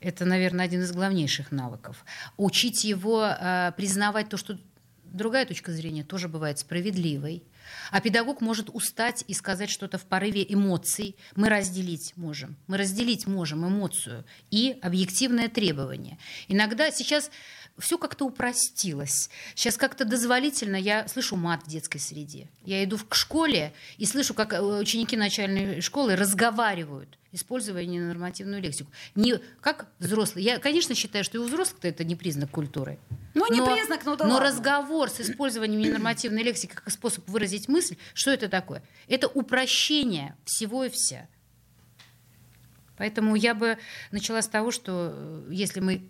это, 0.00 0.24
наверное, 0.24 0.64
один 0.64 0.82
из 0.82 0.92
главнейших 0.92 1.50
навыков. 1.50 2.04
Учить 2.36 2.84
его 2.84 3.24
э, 3.24 3.72
признавать 3.76 4.28
то, 4.28 4.36
что 4.36 4.56
другая 5.04 5.46
точка 5.46 5.72
зрения 5.72 6.04
тоже 6.04 6.28
бывает 6.28 6.58
справедливой. 6.58 7.42
А 7.90 8.00
педагог 8.00 8.40
может 8.40 8.70
устать 8.70 9.24
и 9.26 9.34
сказать 9.34 9.70
что-то 9.70 9.98
в 9.98 10.04
порыве 10.04 10.44
эмоций. 10.48 11.16
Мы 11.34 11.48
разделить 11.48 12.14
можем. 12.16 12.56
Мы 12.66 12.78
разделить 12.78 13.26
можем 13.26 13.66
эмоцию 13.66 14.24
и 14.50 14.78
объективное 14.80 15.48
требование. 15.48 16.18
Иногда 16.46 16.90
сейчас 16.90 17.30
все 17.78 17.98
как-то 17.98 18.24
упростилось. 18.26 19.30
Сейчас 19.54 19.76
как-то 19.76 20.04
дозволительно. 20.04 20.76
Я 20.76 21.06
слышу 21.08 21.36
мат 21.36 21.62
в 21.64 21.68
детской 21.68 21.98
среде. 21.98 22.48
Я 22.64 22.82
иду 22.84 22.98
к 22.98 23.14
школе 23.14 23.72
и 23.96 24.04
слышу, 24.06 24.34
как 24.34 24.52
э, 24.52 24.60
ученики 24.60 25.16
начальной 25.16 25.80
школы 25.80 26.16
разговаривают, 26.16 27.18
используя 27.32 27.84
ненормативную 27.84 28.60
лексику. 28.60 28.90
Не 29.14 29.38
как 29.60 29.86
взрослые. 29.98 30.44
Я, 30.44 30.58
конечно, 30.58 30.94
считаю, 30.94 31.24
что 31.24 31.38
и 31.38 31.40
у 31.40 31.44
взрослых 31.44 31.84
это 31.84 32.04
не 32.04 32.16
признак 32.16 32.50
культуры. 32.50 32.98
Ну, 33.34 33.50
не 33.52 33.60
Но- 33.60 33.74
признак, 33.74 34.04
ну 34.04 34.16
да 34.16 34.24
Но 34.26 34.34
ладно. 34.34 34.48
разговор 34.48 35.08
с 35.10 35.20
использованием 35.20 35.80
ненормативной 35.80 36.42
лексики 36.42 36.72
как 36.74 36.90
способ 36.90 37.28
выразить 37.28 37.68
мысль, 37.68 37.96
что 38.14 38.30
это 38.32 38.48
такое? 38.48 38.82
Это 39.06 39.28
упрощение 39.28 40.36
всего 40.44 40.84
и 40.84 40.88
вся. 40.90 41.28
Поэтому 42.96 43.36
я 43.36 43.54
бы 43.54 43.78
начала 44.10 44.42
с 44.42 44.48
того, 44.48 44.72
что 44.72 45.12
э, 45.14 45.48
если 45.52 45.78
мы, 45.78 46.02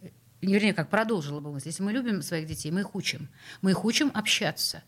вернее, 0.47 0.75
как 0.75 0.91
продолжила 0.91 1.41
бы 1.41 1.53
мысль, 1.53 1.69
если 1.69 1.83
мы 1.83 1.93
любим 1.93 2.23
своих 2.23 2.47
детей, 2.47 2.71
мы 2.71 2.81
их 2.81 2.95
учим. 2.95 3.29
Мы 3.63 3.73
их 3.73 3.85
учим 3.85 4.11
общаться. 4.15 4.83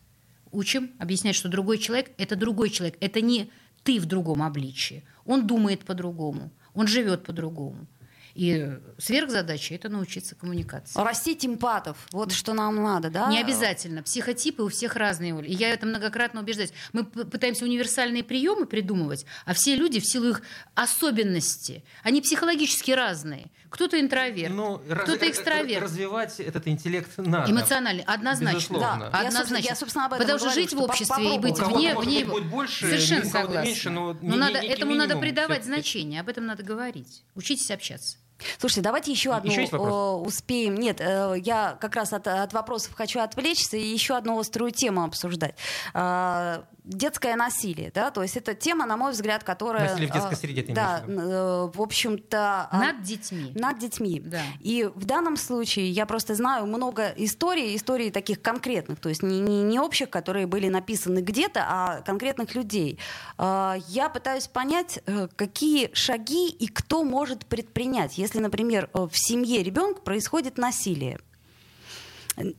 Учим 0.51 0.91
объяснять, 0.99 1.35
что 1.35 1.49
другой 1.49 1.77
человек– 1.77 2.11
это 2.17 2.35
другой 2.35 2.69
человек. 2.69 2.97
Это 2.99 3.21
не 3.21 3.51
ты 3.83 3.99
в 3.99 4.05
другом 4.05 4.43
обличии. 4.43 5.03
Он 5.25 5.47
думает 5.47 5.81
по-другому, 5.81 6.51
он 6.73 6.87
живет 6.87 7.23
по-другому. 7.23 7.87
И 8.33 8.77
сверхзадача– 8.97 9.75
это 9.75 9.89
научиться 9.89 10.35
коммуникации. 10.35 10.99
Растить 11.01 11.45
эмпатов, 11.45 11.97
вот 12.11 12.31
что 12.31 12.53
нам 12.53 12.75
надо, 12.81 13.09
да? 13.09 13.29
Не 13.29 13.39
обязательно. 13.41 14.03
Психотипы 14.03 14.63
у 14.63 14.69
всех 14.69 14.95
разные. 14.95 15.45
И 15.45 15.53
я 15.53 15.69
это 15.73 15.85
многократно 15.85 16.41
убеждаюсь. 16.41 16.71
Мы 16.93 17.03
пытаемся 17.05 17.65
универсальные 17.65 18.23
приемы 18.23 18.65
придумывать, 18.65 19.25
а 19.45 19.53
все 19.53 19.75
люди 19.75 19.99
в 19.99 20.05
силу 20.05 20.29
их 20.29 20.41
особенностей, 20.75 21.83
они 22.03 22.21
психологически 22.21 22.91
разные. 22.91 23.51
Кто-то 23.69 23.99
интроверт, 24.01 24.53
Ну, 24.53 24.79
кто-то 24.79 25.25
э, 25.25 25.29
экстраверт. 25.29 25.83
Развивать 25.83 26.41
этот 26.41 26.67
интеллект 26.67 27.09
надо. 27.17 27.49
Эмоциональный, 27.49 28.03
однозначно. 28.03 28.57
Безусловно. 28.57 29.09
Да, 29.11 29.19
Однозначно. 29.19 29.65
я, 29.69 29.75
собственно, 29.75 30.05
об 30.07 30.13
этом 30.13 30.25
Потому 30.25 30.39
что 30.39 30.49
жить 30.51 30.73
в 30.73 30.81
обществе 30.81 31.35
и 31.35 31.39
быть 31.39 31.57
вне, 31.57 31.95
вне 31.95 32.19
быть, 32.25 32.27
будет 32.27 32.45
больше, 32.47 32.85
совершенно 32.87 33.25
согласна. 33.25 33.65
меньше, 33.65 33.89
но 33.89 34.13
но 34.21 34.33
не- 34.33 34.37
надо, 34.37 34.57
этому 34.59 34.93
надо 34.95 35.13
минимум 35.15 35.21
придавать 35.21 35.61
всё-таки. 35.61 35.81
значение, 35.83 36.19
об 36.19 36.27
этом 36.27 36.45
надо 36.45 36.63
говорить. 36.63 37.23
Учитесь 37.33 37.71
общаться. 37.71 38.17
Слушайте, 38.57 38.81
давайте 38.81 39.11
еще 39.11 39.33
одну 39.33 39.51
Еще 39.51 39.63
э, 39.63 39.77
успеем. 39.77 40.75
Нет, 40.75 41.01
э, 41.01 41.35
я 41.43 41.77
как 41.79 41.95
раз 41.95 42.13
от, 42.13 42.27
от 42.27 42.53
вопросов 42.53 42.93
хочу 42.93 43.19
отвлечься 43.19 43.77
и 43.77 43.85
еще 43.85 44.15
одну 44.15 44.39
острую 44.39 44.71
тему 44.71 45.03
обсуждать. 45.03 45.55
А, 45.93 46.63
детское 46.83 47.35
насилие, 47.35 47.91
да, 47.93 48.09
то 48.11 48.23
есть 48.23 48.37
это 48.37 48.55
тема, 48.55 48.85
на 48.85 48.97
мой 48.97 49.11
взгляд, 49.11 49.43
которая... 49.43 49.89
Насилие 49.89 50.09
в 50.09 50.13
детской 50.13 50.33
а, 50.33 50.35
среде, 50.35 50.63
ты 50.63 50.73
Да, 50.73 51.03
в 51.05 51.09
э, 51.09 51.71
в 51.75 51.81
общем-то... 51.81 52.67
а, 52.71 52.77
Над 52.79 53.03
детьми. 53.03 53.51
над 53.53 53.77
детьми. 53.77 54.19
Да. 54.19 54.41
И 54.59 54.89
в 54.95 55.05
данном 55.05 55.37
случае 55.37 55.89
я 55.91 56.05
просто 56.05 56.33
знаю 56.33 56.65
много 56.65 57.13
историй, 57.17 57.75
историй 57.75 58.09
таких 58.09 58.41
конкретных, 58.41 58.99
то 58.99 59.09
есть 59.09 59.21
не, 59.21 59.39
не, 59.39 59.61
не 59.61 59.79
общих, 59.79 60.09
которые 60.09 60.47
были 60.47 60.69
написаны 60.69 61.19
где-то, 61.19 61.63
а 61.67 62.01
конкретных 62.01 62.55
людей. 62.55 62.97
А, 63.37 63.77
Я 63.87 64.09
пытаюсь 64.09 64.47
понять, 64.47 64.99
э, 65.05 65.27
какие 65.35 65.91
шаги 65.93 66.49
и 66.49 66.67
кто 66.67 67.03
может 67.03 67.45
предпринять, 67.45 68.17
если, 68.17 68.39
например, 68.39 68.89
э, 68.93 69.07
в 69.11 69.13
семье 69.13 69.61
ребенка 69.61 70.01
происходит 70.01 70.57
насилие. 70.57 71.19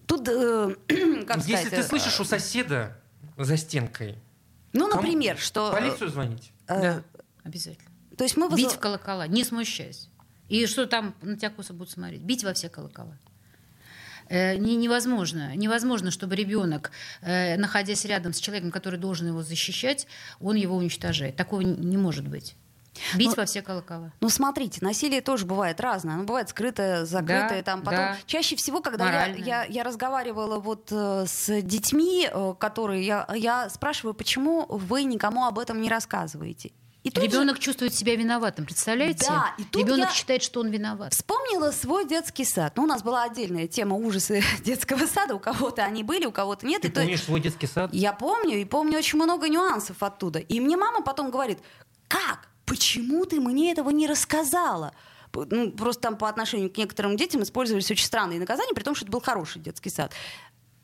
Тут, 0.07 0.29
э, 0.29 0.75
как 1.27 1.39
Если 1.39 1.57
сказать, 1.57 1.71
ты 1.71 1.83
слышишь 1.83 2.21
у 2.21 2.25
соседа 2.25 3.02
за 3.45 3.57
стенкой, 3.57 4.17
ну, 4.73 4.89
кому- 4.89 5.03
например, 5.03 5.39
что... 5.39 5.71
полицию 5.73 6.11
звонить. 6.11 6.53
э, 6.69 6.81
Да, 6.81 7.03
обязательно. 7.45 7.91
То 8.17 8.25
есть 8.25 8.37
мы 8.37 8.49
Бить 8.49 8.67
вызов- 8.67 8.77
в 8.77 8.79
колокола, 8.79 9.27
не 9.27 9.45
смущаясь. 9.45 10.09
И 10.49 10.67
что 10.67 10.87
там 10.87 11.15
на 11.23 11.37
тебя 11.37 11.51
косо 11.51 11.73
будут 11.73 11.91
смотреть? 11.91 12.21
Бить 12.23 12.45
во 12.45 12.53
все 12.53 12.69
колокола. 12.69 13.17
Э, 14.29 14.57
не- 14.57 14.77
невозможно. 14.77 15.55
Невозможно, 15.57 16.11
чтобы 16.11 16.37
ребенок, 16.37 16.91
э, 17.23 17.57
находясь 17.57 18.05
рядом 18.05 18.33
с 18.33 18.39
человеком, 18.39 18.71
который 18.71 18.99
должен 18.99 19.27
его 19.29 19.43
защищать, 19.43 20.07
он 20.41 20.57
его 20.57 20.77
уничтожает. 20.77 21.37
Такого 21.37 21.61
не 21.63 21.97
может 21.97 22.27
быть. 22.29 22.55
Бить 23.17 23.29
Ну, 23.29 23.35
во 23.37 23.45
все 23.47 23.63
колокола. 23.63 24.13
Ну, 24.21 24.29
смотрите, 24.29 24.79
насилие 24.83 25.21
тоже 25.23 25.47
бывает 25.47 25.81
разное. 25.81 26.15
Оно 26.15 26.25
бывает 26.25 26.49
скрытое, 26.51 27.05
закрытое. 27.07 27.59
Да, 27.59 27.63
там 27.63 27.81
потом. 27.81 27.99
да. 27.99 28.17
Чаще 28.27 28.55
всего, 28.57 28.81
когда 28.81 29.07
я, 29.07 29.13
Моральное. 29.13 29.39
я, 29.45 29.65
я 29.65 29.83
разговаривала 29.83 30.59
вот 30.59 30.89
э, 30.91 31.25
с 31.27 31.63
детьми, 31.63 32.29
э, 32.31 32.55
которые 32.59 33.05
я, 33.07 33.27
я 33.35 33.71
спрашиваю, 33.71 34.13
почему 34.15 34.67
вы 34.69 35.05
никому 35.05 35.47
об 35.47 35.59
этом 35.59 35.81
не 35.81 35.89
рассказываете. 35.89 36.73
И 37.03 37.11
тут 37.11 37.25
же 37.25 37.31
Ребенок 37.31 37.59
чувствует 37.59 37.93
себя 37.95 38.15
виноватым, 38.15 38.65
представляете? 38.65 39.27
Да, 39.27 39.55
и 39.59 39.65
тут 39.65 39.83
Ребенок 39.83 40.11
я- 40.11 40.15
считает, 40.15 40.41
что 40.43 40.61
он 40.61 40.69
виноват. 40.69 41.13
Вспомнила 41.13 41.73
свой 41.73 42.07
детский 42.07 42.45
сад. 42.45 42.75
Ну, 42.77 42.85
у 42.85 42.87
нас 42.87 43.03
была 43.03 43.25
отдельная 43.25 43.67
тема 43.67 43.97
ужасы 43.97 44.41
детского 44.65 45.07
сада. 45.07 45.35
У 45.35 45.41
кого-то 45.41 45.83
они 45.83 46.05
были, 46.05 46.27
у 46.27 46.31
кого-то 46.31 46.65
нет. 46.65 46.83
Ты 46.83 46.89
И 46.89 46.91
то- 46.93 47.01
помнишь 47.01 47.23
свой 47.25 47.41
детский 47.41 47.67
сад? 47.67 47.91
Я 47.93 48.13
помню, 48.13 48.59
и 48.61 48.65
помню 48.65 48.99
очень 48.99 49.19
много 49.19 49.49
нюансов 49.49 50.01
оттуда. 50.01 50.39
И 50.39 50.61
мне 50.61 50.77
мама 50.77 51.01
потом 51.03 51.31
говорит, 51.33 51.59
как? 52.07 52.49
Почему 52.73 53.27
ты 53.27 53.39
мне 53.39 53.71
этого 53.71 53.91
не 53.91 54.07
рассказала? 54.07 54.95
Ну, 55.35 55.73
просто 55.73 56.01
там 56.05 56.17
по 56.17 56.27
отношению 56.27 56.71
к 56.71 56.79
некоторым 56.79 57.19
детям 57.19 57.43
использовались 57.43 57.91
очень 57.91 58.07
странные 58.07 58.41
наказания, 58.41 58.73
при 58.75 58.83
том, 58.83 58.95
что 58.95 59.05
это 59.05 59.13
был 59.13 59.21
хороший 59.21 59.61
детский 59.61 59.91
сад. 59.91 60.15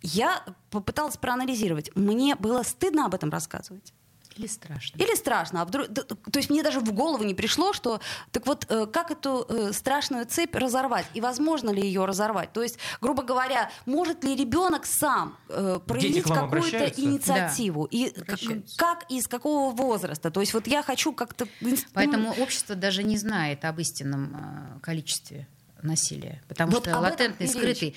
Я 0.02 0.44
попыталась 0.70 1.16
проанализировать. 1.16 1.90
Мне 1.96 2.36
было 2.36 2.62
стыдно 2.62 3.06
об 3.06 3.14
этом 3.14 3.30
рассказывать. 3.30 3.94
Или 4.38 4.46
страшно. 4.46 4.96
Или 4.98 5.14
страшно. 5.16 5.62
А 5.62 5.64
вдруг... 5.64 5.88
То 5.88 6.14
есть 6.36 6.48
мне 6.48 6.62
даже 6.62 6.78
в 6.80 6.92
голову 6.92 7.24
не 7.24 7.34
пришло, 7.34 7.72
что... 7.72 8.00
Так 8.30 8.46
вот, 8.46 8.66
э, 8.68 8.86
как 8.86 9.10
эту 9.10 9.44
э, 9.48 9.72
страшную 9.72 10.26
цепь 10.26 10.54
разорвать? 10.54 11.06
И 11.14 11.20
возможно 11.20 11.70
ли 11.70 11.82
ее 11.82 12.04
разорвать? 12.04 12.52
То 12.52 12.62
есть, 12.62 12.78
грубо 13.00 13.22
говоря, 13.24 13.70
может 13.84 14.22
ли 14.22 14.36
ребенок 14.36 14.86
сам 14.86 15.36
э, 15.48 15.80
проявить 15.84 16.22
какую-то 16.22 16.86
инициативу? 16.96 17.84
И 17.86 18.10
к- 18.10 18.22
Обращаются. 18.22 18.76
как 18.78 19.10
и 19.10 19.18
из 19.18 19.26
какого 19.26 19.74
возраста? 19.74 20.30
То 20.30 20.40
есть 20.40 20.54
вот 20.54 20.66
я 20.68 20.82
хочу 20.82 21.12
как-то... 21.12 21.48
ну, 21.60 21.76
Поэтому 21.92 22.30
общество 22.38 22.76
даже 22.76 23.02
не 23.02 23.16
знает 23.16 23.64
об 23.64 23.80
истинном 23.80 24.76
э, 24.76 24.80
количестве 24.80 25.48
насилия, 25.82 26.42
потому 26.48 26.72
Вот 26.72 26.84
что 26.84 26.98
латентный, 26.98 27.46
и 27.46 27.48
речь. 27.48 27.56
скрытый. 27.56 27.96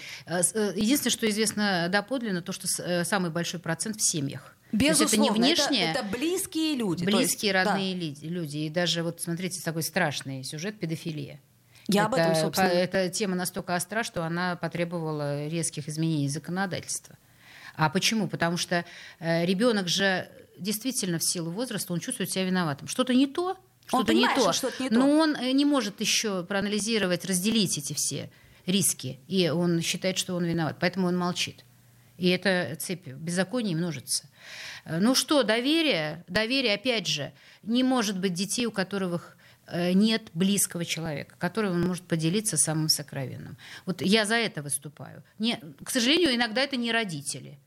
Единственное, 0.76 1.12
что 1.12 1.30
известно 1.30 1.88
доподлинно, 1.90 2.42
то, 2.42 2.52
что 2.52 2.68
самый 3.06 3.32
большой 3.32 3.60
процент 3.60 3.98
в 3.98 4.04
семьях. 4.12 4.56
Есть 4.72 5.02
это 5.02 5.18
не 5.18 5.30
Безусловно, 5.30 5.46
это- 5.46 5.74
Это, 5.74 6.04
близкие 6.04 6.76
люди. 6.76 7.04
Есть, 7.04 7.14
близкие, 7.16 7.54
да. 7.54 7.64
родные 7.66 7.94
ли- 7.94 8.16
люди. 8.22 8.58
И 8.58 8.70
даже 8.70 9.04
вот 9.04 9.22
смотрите, 9.22 9.62
такой 9.62 9.84
страшный 9.84 10.44
сюжет 10.44 10.80
педофилия. 10.80 11.40
Я 11.88 12.06
об 12.06 12.14
этом, 12.14 12.32
Это- 12.32 12.42
собственно. 12.42 12.70
по- 12.70 12.74
Эта 12.74 13.10
тема 13.10 13.36
настолько 13.36 13.76
остра, 13.76 14.04
что 14.04 14.24
она 14.24 14.56
потребовала 14.56 15.48
резких 15.48 15.90
изменений 15.90 16.30
законодательства. 16.30 17.18
А 17.76 17.90
почему? 17.90 18.28
Потому 18.28 18.58
что 18.58 18.86
э, 19.20 19.46
ребенок 19.46 19.88
же 19.88 20.30
действительно 20.60 21.20
в 21.20 21.24
силу 21.24 21.50
возраста 21.52 21.92
он 21.94 22.00
чувствует 22.00 22.32
себя 22.32 22.46
виноватым. 22.46 22.88
Что-то 22.88 23.14
не 23.14 23.28
то, 23.28 23.58
что-то 23.88 24.14
не 24.14 24.28
то. 24.36 24.54
что 24.54 24.72
не 24.80 24.90
то. 24.90 24.96
Но 24.96 25.10
он 25.18 25.36
э, 25.36 25.52
не 25.52 25.66
может 25.66 26.00
еще 26.02 26.44
проанализировать, 26.44 27.26
разделить 27.26 27.78
эти 27.78 27.94
все 27.94 28.30
риски. 28.66 29.20
И 29.28 29.50
он 29.50 29.82
считает, 29.82 30.18
что 30.18 30.36
он 30.36 30.46
виноват. 30.46 30.78
Поэтому 30.80 31.08
он 31.08 31.18
молчит. 31.18 31.66
И 32.22 32.30
эта 32.30 32.76
цепь 32.80 33.08
беззаконий 33.08 33.74
множится. 33.74 34.30
Э, 34.86 35.00
Ну 35.00 35.16
что, 35.16 35.42
доверие? 35.42 36.24
Доверие, 36.28 36.76
опять 36.76 37.08
же, 37.08 37.32
не 37.64 37.84
может 37.84 38.20
быть 38.20 38.34
детей, 38.36 38.68
у 38.68 38.72
которых 38.72 39.38
э, 39.66 39.94
нет 39.94 40.30
близкого 40.36 40.86
человека, 40.86 41.34
который 41.40 41.72
он 41.72 41.82
может 41.82 42.04
поделиться 42.04 42.58
самым 42.58 42.90
сокровенным. 42.90 43.58
Вот 43.88 44.04
я 44.04 44.26
за 44.26 44.36
это 44.36 44.62
выступаю. 44.62 45.24
Не, 45.40 45.60
к 45.84 45.90
сожалению, 45.90 46.36
иногда 46.36 46.62
это 46.62 46.78
не 46.78 46.92
родители. 46.92 47.58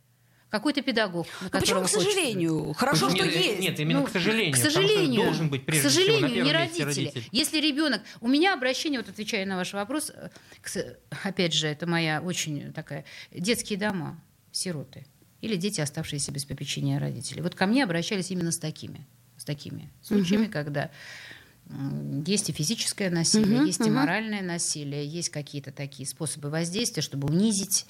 Какой-то 0.50 0.82
педагог, 0.82 1.26
на 1.40 1.48
Ну, 1.52 1.60
почему, 1.60 1.80
к 1.80 1.82
хочется- 1.88 2.00
сожалению? 2.00 2.74
Хорошо, 2.74 3.08
Нет, 3.08 3.16
что 3.16 3.24
нет, 3.26 3.34
есть. 3.36 3.58
Нет, 3.60 3.80
именно 3.80 4.00
ну, 4.00 4.06
к 4.06 4.10
сожалению. 4.10 4.52
К 4.52 4.56
потому 4.56 4.70
что 4.70 4.80
сожалению, 4.82 5.22
должен 5.24 5.48
быть 5.50 5.62
к 5.62 5.66
прежде 5.66 5.88
сожалению, 5.88 6.28
всего 6.28 6.38
на 6.38 6.44
не 6.44 6.52
родители. 6.52 6.82
родитель. 6.84 7.28
Если 7.32 7.60
ребенок, 7.60 8.02
у 8.20 8.28
меня 8.28 8.54
обращение, 8.54 9.00
вот 9.00 9.08
отвечая 9.08 9.46
на 9.46 9.56
ваш 9.56 9.72
вопрос, 9.72 10.12
э, 10.14 10.28
к 10.62 10.96
опять 11.24 11.52
же, 11.54 11.66
это 11.66 11.88
моя 11.88 12.20
очень 12.22 12.72
такая 12.72 13.04
детские 13.32 13.80
дома, 13.80 14.22
сироты 14.54 15.06
или 15.40 15.56
дети, 15.56 15.80
оставшиеся 15.80 16.32
без 16.32 16.44
попечения 16.44 16.98
родителей. 16.98 17.42
Вот 17.42 17.54
ко 17.54 17.66
мне 17.66 17.84
обращались 17.84 18.30
именно 18.30 18.50
с 18.52 18.58
такими, 18.58 19.06
с 19.36 19.44
такими 19.44 19.90
случаями, 20.02 20.46
когда 20.46 20.90
м, 21.68 22.22
есть 22.24 22.48
и 22.48 22.52
физическое 22.52 23.10
насилие, 23.10 23.58
Мгм, 23.58 23.66
есть 23.66 23.80
и 23.80 23.90
мгм. 23.90 23.94
моральное 23.94 24.42
насилие, 24.42 25.06
есть 25.06 25.28
какие-то 25.30 25.72
такие 25.72 26.06
способы 26.08 26.50
воздействия, 26.50 27.02
чтобы 27.02 27.28
унизить, 27.28 27.86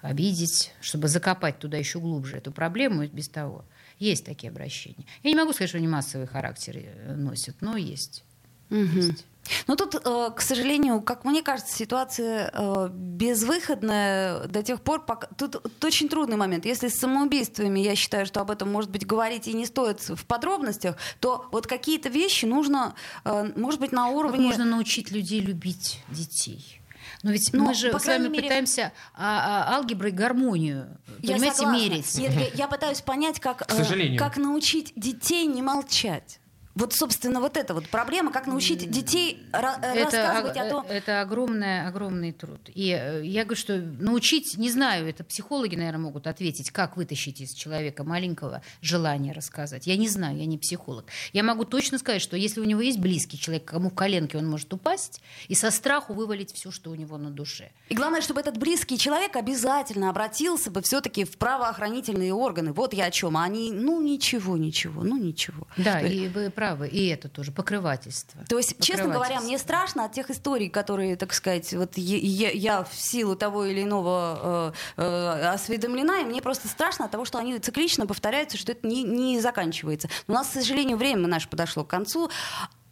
обидеть, 0.00 0.72
чтобы 0.80 1.08
закопать 1.08 1.58
туда 1.58 1.76
еще 1.76 2.00
глубже 2.00 2.36
эту 2.36 2.52
проблему 2.52 3.02
и 3.02 3.08
без 3.08 3.28
того. 3.28 3.64
Есть 3.98 4.24
такие 4.24 4.50
обращения. 4.50 5.04
Я 5.22 5.30
не 5.30 5.36
могу 5.36 5.52
сказать, 5.52 5.68
что 5.68 5.78
они 5.78 5.88
массовый 5.88 6.26
характер 6.26 6.74
э, 6.76 7.14
носят, 7.14 7.56
но 7.60 7.76
есть. 7.76 8.24
Мгм. 8.70 8.96
Есть. 8.98 9.26
Ну 9.66 9.74
тут, 9.76 9.94
э, 9.96 10.30
к 10.34 10.40
сожалению, 10.40 11.00
как 11.00 11.24
мне 11.24 11.42
кажется, 11.42 11.74
ситуация 11.76 12.50
э, 12.52 12.88
безвыходная 12.92 14.46
до 14.46 14.62
тех 14.62 14.80
пор, 14.80 15.04
пока... 15.04 15.26
Тут, 15.36 15.62
тут 15.62 15.84
очень 15.84 16.08
трудный 16.08 16.36
момент. 16.36 16.64
Если 16.66 16.88
с 16.88 16.98
самоубийствами, 16.98 17.80
я 17.80 17.94
считаю, 17.96 18.26
что 18.26 18.40
об 18.40 18.50
этом, 18.50 18.70
может 18.70 18.90
быть, 18.90 19.06
говорить 19.06 19.48
и 19.48 19.52
не 19.52 19.66
стоит 19.66 20.00
в 20.00 20.24
подробностях, 20.26 20.96
то 21.20 21.48
вот 21.52 21.66
какие-то 21.66 22.08
вещи 22.08 22.44
нужно, 22.46 22.94
э, 23.24 23.52
может 23.56 23.80
быть, 23.80 23.92
на 23.92 24.06
Как 24.06 24.14
уровне... 24.16 24.46
можно 24.46 24.64
научить 24.64 25.10
людей 25.10 25.40
любить 25.40 26.00
детей? 26.10 26.80
Но 27.22 27.32
ведь 27.32 27.50
Ну, 27.52 27.64
мы 27.64 27.74
же 27.74 27.90
с 27.98 28.06
вами 28.06 28.28
мере- 28.28 28.42
пытаемся 28.44 28.92
а, 29.14 29.66
а, 29.68 29.76
алгеброй 29.76 30.10
гармонию, 30.10 30.98
Я 31.20 31.34
понимаете, 31.34 31.56
согласна. 31.56 31.82
мерить. 31.82 32.18
Нет, 32.18 32.32
я, 32.32 32.46
я 32.54 32.68
пытаюсь 32.68 33.00
понять, 33.02 33.40
как, 33.40 33.66
К 33.66 33.70
сожалению. 33.72 34.18
как 34.18 34.36
научить 34.36 34.92
детей 34.96 35.46
не 35.46 35.60
молчать. 35.62 36.39
Вот, 36.74 36.92
собственно, 36.92 37.40
вот 37.40 37.56
эта 37.56 37.74
вот 37.74 37.88
проблема, 37.88 38.30
как 38.30 38.46
научить 38.46 38.88
детей 38.90 39.42
э, 39.52 39.58
Это, 39.58 40.22
рассказывать 40.22 40.56
о- 40.56 40.70
том... 40.70 40.86
это 40.88 41.20
огромный, 41.20 41.86
огромный 41.86 42.32
труд. 42.32 42.60
И 42.74 42.90
э, 42.90 43.22
я 43.24 43.44
говорю, 43.44 43.60
что 43.60 43.76
научить, 43.76 44.56
не 44.56 44.70
знаю, 44.70 45.08
это 45.08 45.24
психологи, 45.24 45.74
наверное, 45.74 46.00
могут 46.00 46.28
ответить, 46.28 46.70
как 46.70 46.96
вытащить 46.96 47.40
из 47.40 47.52
человека 47.54 48.04
маленького 48.04 48.62
желание 48.82 49.32
рассказать. 49.32 49.88
Я 49.88 49.96
не 49.96 50.08
знаю, 50.08 50.38
я 50.38 50.46
не 50.46 50.58
психолог. 50.58 51.06
Я 51.32 51.42
могу 51.42 51.64
точно 51.64 51.98
сказать, 51.98 52.22
что 52.22 52.36
если 52.36 52.60
у 52.60 52.64
него 52.64 52.80
есть 52.80 53.00
близкий 53.00 53.38
человек, 53.38 53.64
кому 53.64 53.90
в 53.90 53.94
коленке 53.94 54.38
он 54.38 54.48
может 54.48 54.72
упасть, 54.72 55.20
и 55.48 55.56
со 55.56 55.72
страху 55.72 56.14
вывалить 56.14 56.52
все, 56.52 56.70
что 56.70 56.90
у 56.90 56.94
него 56.94 57.18
на 57.18 57.30
душе. 57.30 57.72
И 57.88 57.94
главное, 57.94 58.20
чтобы 58.20 58.40
этот 58.40 58.58
близкий 58.58 58.96
человек 58.96 59.34
обязательно 59.34 60.08
обратился 60.08 60.70
бы 60.70 60.82
все-таки 60.82 61.24
в 61.24 61.36
правоохранительные 61.36 62.32
органы. 62.32 62.72
Вот 62.72 62.94
я 62.94 63.06
о 63.06 63.10
чем. 63.10 63.36
А 63.36 63.42
они, 63.42 63.72
ну 63.72 64.00
ничего, 64.00 64.56
ничего, 64.56 65.02
ну 65.02 65.16
ничего. 65.16 65.66
Да, 65.76 66.00
и 66.00 66.28
вы 66.28 66.50
правы, 66.60 66.88
и 66.88 67.06
это 67.08 67.30
тоже 67.30 67.52
покрывательство. 67.52 68.44
То 68.46 68.58
есть, 68.58 68.78
честно 68.82 69.04
говоря, 69.14 69.40
мне 69.40 69.56
страшно 69.58 70.04
от 70.04 70.12
тех 70.12 70.28
историй, 70.28 70.68
которые, 70.68 71.16
так 71.16 71.32
сказать, 71.32 71.72
вот 71.72 71.96
я, 71.96 72.18
я- 72.18 72.50
я 72.50 72.84
в 72.84 72.94
силу 72.94 73.34
того 73.34 73.64
или 73.64 73.82
иного 73.82 74.72
э, 74.96 75.02
э, 75.02 75.48
осведомлена, 75.54 76.20
и 76.20 76.24
мне 76.24 76.42
просто 76.42 76.68
страшно 76.68 77.06
от 77.06 77.10
того, 77.12 77.24
что 77.24 77.38
они 77.38 77.58
циклично 77.58 78.06
повторяются, 78.06 78.58
что 78.58 78.72
это 78.72 78.86
не, 78.86 79.04
не 79.04 79.40
заканчивается. 79.40 80.10
У 80.28 80.32
нас, 80.32 80.48
к 80.48 80.52
сожалению, 80.52 80.98
время 80.98 81.26
наше 81.28 81.48
подошло 81.48 81.82
к 81.82 81.88
концу. 81.88 82.30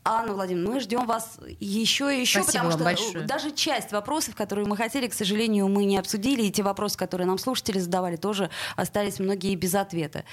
Анна 0.08 0.32
Владимировна, 0.32 0.74
мы 0.74 0.80
ждем 0.80 1.06
вас 1.06 1.38
еще 1.60 2.16
и 2.16 2.20
еще, 2.20 2.42
Спасибо 2.42 2.64
потому 2.64 2.70
вам 2.70 2.78
что 2.78 2.84
большое. 2.84 3.26
даже 3.26 3.50
часть 3.52 3.92
вопросов, 3.92 4.34
которые 4.34 4.66
мы 4.66 4.76
хотели, 4.76 5.06
к 5.06 5.14
сожалению, 5.14 5.68
мы 5.68 5.84
не 5.84 5.98
обсудили, 5.98 6.42
и 6.42 6.50
те 6.50 6.62
вопросы, 6.62 6.96
которые 6.96 7.26
нам 7.26 7.38
слушатели 7.38 7.78
задавали, 7.78 8.16
тоже 8.16 8.50
остались 8.76 9.18
многие 9.18 9.54
без 9.54 9.74
ответа. 9.74 10.24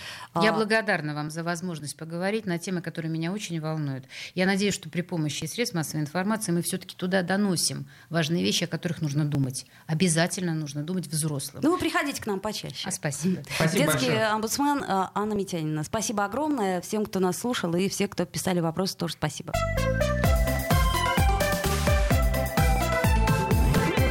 Я 0.42 0.52
А, 0.52 0.54
благодарна 0.54 1.14
вам 1.14 1.30
за 1.30 1.44
возможность 1.44 1.98
поговорить 1.98 2.46
на 2.46 2.58
темы, 2.58 2.82
которые 2.82 3.12
меня 3.12 3.32
очень 3.32 3.60
волнуют. 3.60 4.06
Я 4.34 4.46
надеюсь, 4.46 4.74
что 4.74 4.90
при 4.90 5.02
помощи 5.02 5.46
средств 5.46 5.76
массовой 5.76 6.02
информации 6.02 6.52
мы 6.52 6.62
все-таки 6.62 6.96
туда 6.96 7.22
доносим 7.22 7.88
важные 8.10 8.44
вещи, 8.44 8.64
о 8.64 8.68
которых 8.68 9.02
нужно 9.02 9.26
думать. 9.26 9.66
Обязательно 9.88 10.54
нужно 10.54 10.84
думать 10.84 11.08
взрослым. 11.08 11.62
Ну, 11.64 11.72
вы 11.72 11.78
приходите 11.78 12.22
к 12.22 12.26
нам 12.28 12.40
почаще. 12.40 12.88
А 12.88 12.92
спасибо. 12.92 13.42
Спасибо 13.56 13.84
Детский 13.86 14.08
большое. 14.08 14.28
омбудсмен 14.28 14.84
а, 14.88 15.12
Анна 15.14 15.34
Митянина. 15.34 15.84
Спасибо 15.84 16.24
огромное 16.26 16.80
всем, 16.82 17.06
кто 17.06 17.20
нас 17.20 17.38
слушал, 17.38 17.74
и 17.76 17.90
все, 17.90 18.08
кто 18.08 18.26
писали 18.26 18.60
вопросы, 18.60 18.96
тоже 18.98 19.14
спасибо. 19.14 19.54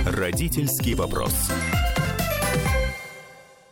Родительский 0.06 0.94
вопрос. 0.94 1.34